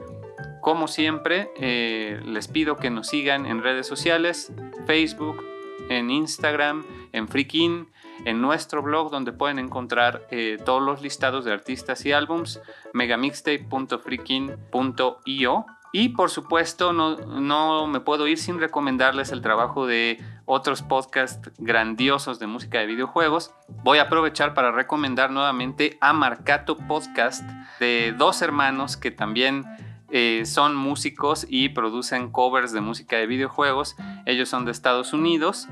como 0.64 0.88
siempre, 0.88 1.52
eh, 1.56 2.20
les 2.24 2.48
pido 2.48 2.78
que 2.78 2.88
nos 2.88 3.08
sigan 3.08 3.44
en 3.44 3.62
redes 3.62 3.86
sociales, 3.86 4.50
Facebook, 4.86 5.44
en 5.90 6.10
Instagram, 6.10 6.86
en 7.12 7.28
Freakin, 7.28 7.90
en 8.24 8.40
nuestro 8.40 8.82
blog 8.82 9.10
donde 9.10 9.32
pueden 9.32 9.58
encontrar 9.58 10.26
eh, 10.30 10.56
todos 10.64 10.82
los 10.82 11.02
listados 11.02 11.44
de 11.44 11.52
artistas 11.52 12.06
y 12.06 12.12
álbums, 12.12 12.62
megamixtape.freakin.io. 12.94 15.66
Y 15.96 16.08
por 16.08 16.28
supuesto, 16.28 16.92
no, 16.92 17.18
no, 17.18 17.86
me 17.86 18.00
puedo 18.00 18.26
ir 18.26 18.36
sin 18.36 18.58
recomendarles 18.58 19.30
el 19.30 19.42
trabajo 19.42 19.86
de 19.86 20.20
otros 20.44 20.82
podcasts 20.82 21.52
grandiosos 21.58 22.40
de 22.40 22.48
música 22.48 22.80
de 22.80 22.86
videojuegos. 22.86 23.54
Voy 23.84 23.98
a 23.98 24.02
aprovechar 24.02 24.54
para 24.54 24.72
recomendar 24.72 25.30
nuevamente 25.30 25.96
a 26.00 26.12
Marcato 26.12 26.76
Podcast 26.76 27.48
de 27.78 28.12
dos 28.18 28.42
hermanos 28.42 28.96
que 28.96 29.12
también 29.12 29.66
eh, 30.10 30.42
son 30.46 30.74
músicos 30.74 31.46
y 31.48 31.68
producen 31.68 32.32
covers 32.32 32.72
de 32.72 32.80
música 32.80 33.16
de 33.18 33.28
videojuegos. 33.28 33.94
Ellos 34.26 34.48
son 34.48 34.64
de 34.64 34.72
Estados 34.72 35.12
Unidos. 35.12 35.68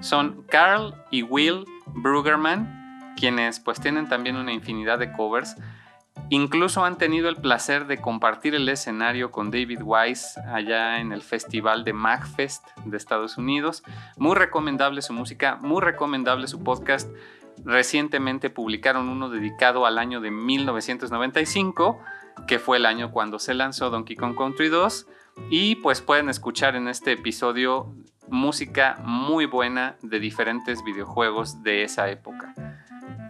Son 0.00 0.44
Carl 0.50 0.94
y 1.10 1.22
Will 1.22 1.64
Brugerman, 1.86 3.14
quienes 3.16 3.58
pues 3.58 3.80
tienen 3.80 4.06
también 4.06 4.36
una 4.36 4.52
infinidad 4.52 4.98
de 4.98 5.12
covers. 5.12 5.56
Incluso 6.32 6.82
han 6.82 6.96
tenido 6.96 7.28
el 7.28 7.36
placer 7.36 7.86
de 7.86 8.00
compartir 8.00 8.54
el 8.54 8.66
escenario 8.70 9.30
con 9.30 9.50
David 9.50 9.80
Wise 9.84 10.40
allá 10.40 10.98
en 10.98 11.12
el 11.12 11.20
festival 11.20 11.84
de 11.84 11.92
MagFest 11.92 12.64
de 12.86 12.96
Estados 12.96 13.36
Unidos. 13.36 13.82
Muy 14.16 14.34
recomendable 14.34 15.02
su 15.02 15.12
música, 15.12 15.58
muy 15.60 15.82
recomendable 15.82 16.46
su 16.46 16.64
podcast. 16.64 17.10
Recientemente 17.66 18.48
publicaron 18.48 19.10
uno 19.10 19.28
dedicado 19.28 19.84
al 19.84 19.98
año 19.98 20.22
de 20.22 20.30
1995 20.30 22.00
que 22.46 22.58
fue 22.58 22.78
el 22.78 22.86
año 22.86 23.10
cuando 23.10 23.38
se 23.38 23.52
lanzó 23.52 23.90
Donkey 23.90 24.16
Kong 24.16 24.34
Country 24.34 24.70
2. 24.70 25.06
Y 25.50 25.74
pues 25.76 26.00
pueden 26.00 26.30
escuchar 26.30 26.76
en 26.76 26.88
este 26.88 27.12
episodio 27.12 27.94
música 28.28 28.96
muy 29.04 29.44
buena 29.44 29.96
de 30.00 30.18
diferentes 30.18 30.82
videojuegos 30.82 31.62
de 31.62 31.82
esa 31.82 32.08
época. 32.08 32.31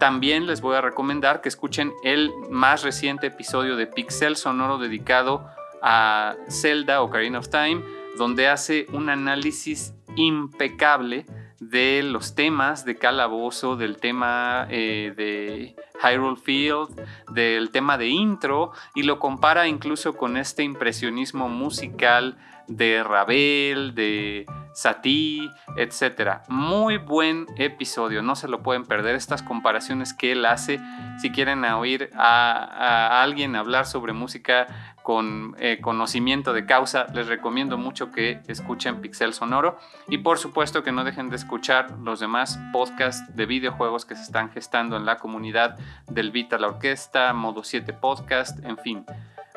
También 0.03 0.47
les 0.47 0.59
voy 0.59 0.75
a 0.75 0.81
recomendar 0.81 1.39
que 1.39 1.47
escuchen 1.47 1.93
el 2.03 2.33
más 2.49 2.83
reciente 2.83 3.27
episodio 3.27 3.77
de 3.77 3.87
Pixel 3.87 4.35
Sonoro 4.35 4.77
dedicado 4.77 5.47
a 5.81 6.35
Zelda 6.49 7.01
Ocarina 7.01 7.39
of 7.39 7.47
Time, 7.47 7.81
donde 8.17 8.49
hace 8.49 8.85
un 8.91 9.09
análisis 9.09 9.93
impecable 10.17 11.25
de 11.61 12.03
los 12.03 12.35
temas 12.35 12.83
de 12.83 12.97
Calabozo, 12.97 13.77
del 13.77 13.95
tema 13.95 14.67
eh, 14.69 15.13
de 15.15 15.73
Hyrule 16.03 16.35
Field, 16.35 16.89
del 17.31 17.69
tema 17.69 17.97
de 17.97 18.09
intro, 18.09 18.73
y 18.95 19.03
lo 19.03 19.19
compara 19.19 19.69
incluso 19.69 20.17
con 20.17 20.35
este 20.35 20.63
impresionismo 20.63 21.47
musical 21.47 22.37
de 22.67 23.03
Ravel, 23.03 23.95
de 23.95 24.45
Satie, 24.73 25.49
etc. 25.77 26.41
Muy 26.47 26.97
buen 26.97 27.47
episodio, 27.57 28.21
no 28.21 28.35
se 28.35 28.47
lo 28.47 28.63
pueden 28.63 28.85
perder 28.85 29.15
estas 29.15 29.41
comparaciones 29.41 30.13
que 30.13 30.31
él 30.31 30.45
hace. 30.45 30.79
Si 31.19 31.31
quieren 31.31 31.63
oír 31.65 32.09
a 32.15 33.21
alguien 33.21 33.55
hablar 33.55 33.85
sobre 33.85 34.13
música 34.13 34.67
con 35.03 35.55
eh, 35.59 35.79
conocimiento 35.81 36.53
de 36.53 36.65
causa, 36.65 37.05
les 37.13 37.27
recomiendo 37.27 37.77
mucho 37.77 38.09
que 38.09 38.41
escuchen 38.47 39.01
Pixel 39.01 39.33
Sonoro 39.33 39.77
y 40.07 40.19
por 40.19 40.39
supuesto 40.39 40.81
que 40.81 40.93
no 40.93 41.03
dejen 41.03 41.29
de 41.29 41.35
escuchar 41.35 41.91
los 41.99 42.21
demás 42.21 42.57
podcasts 42.71 43.35
de 43.35 43.45
videojuegos 43.45 44.05
que 44.05 44.15
se 44.15 44.23
están 44.23 44.49
gestando 44.49 44.95
en 44.95 45.05
la 45.05 45.17
comunidad 45.17 45.77
del 46.07 46.31
Vita 46.31 46.57
la 46.57 46.67
Orquesta, 46.67 47.33
Modo 47.33 47.63
7 47.63 47.93
Podcast, 47.93 48.63
en 48.63 48.77
fin. 48.77 49.05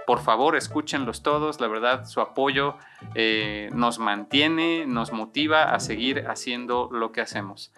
Por 0.07 0.21
favor, 0.21 0.55
escúchenlos 0.57 1.23
todos, 1.23 1.61
la 1.61 1.67
verdad, 1.67 2.07
su 2.07 2.21
apoyo 2.21 2.77
eh, 3.15 3.71
nos 3.75 3.99
mantiene, 3.99 4.87
nos 4.87 5.13
motiva 5.13 5.75
a 5.75 5.81
seguir 5.81 6.27
haciendo 6.29 6.89
lo 6.93 7.11
que 7.11 7.21
hacemos. 7.21 7.73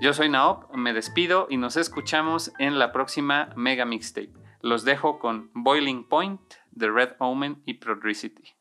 Yo 0.00 0.12
soy 0.12 0.28
Naop, 0.28 0.74
me 0.74 0.92
despido 0.92 1.46
y 1.48 1.56
nos 1.56 1.76
escuchamos 1.76 2.52
en 2.58 2.78
la 2.78 2.92
próxima 2.92 3.50
Mega 3.56 3.84
Mixtape. 3.84 4.32
Los 4.60 4.84
dejo 4.84 5.18
con 5.18 5.50
Boiling 5.54 6.04
Point 6.04 6.40
The 6.76 6.90
Red 6.90 7.12
Omen 7.18 7.62
y 7.64 7.74
Prodricity. 7.74 8.59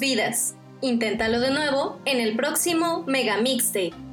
Vidas. 0.00 0.56
Inténtalo 0.80 1.38
de 1.38 1.50
nuevo 1.50 2.00
en 2.06 2.20
el 2.20 2.34
próximo 2.34 3.04
Mega 3.06 3.36
Mixtape. 3.36 4.09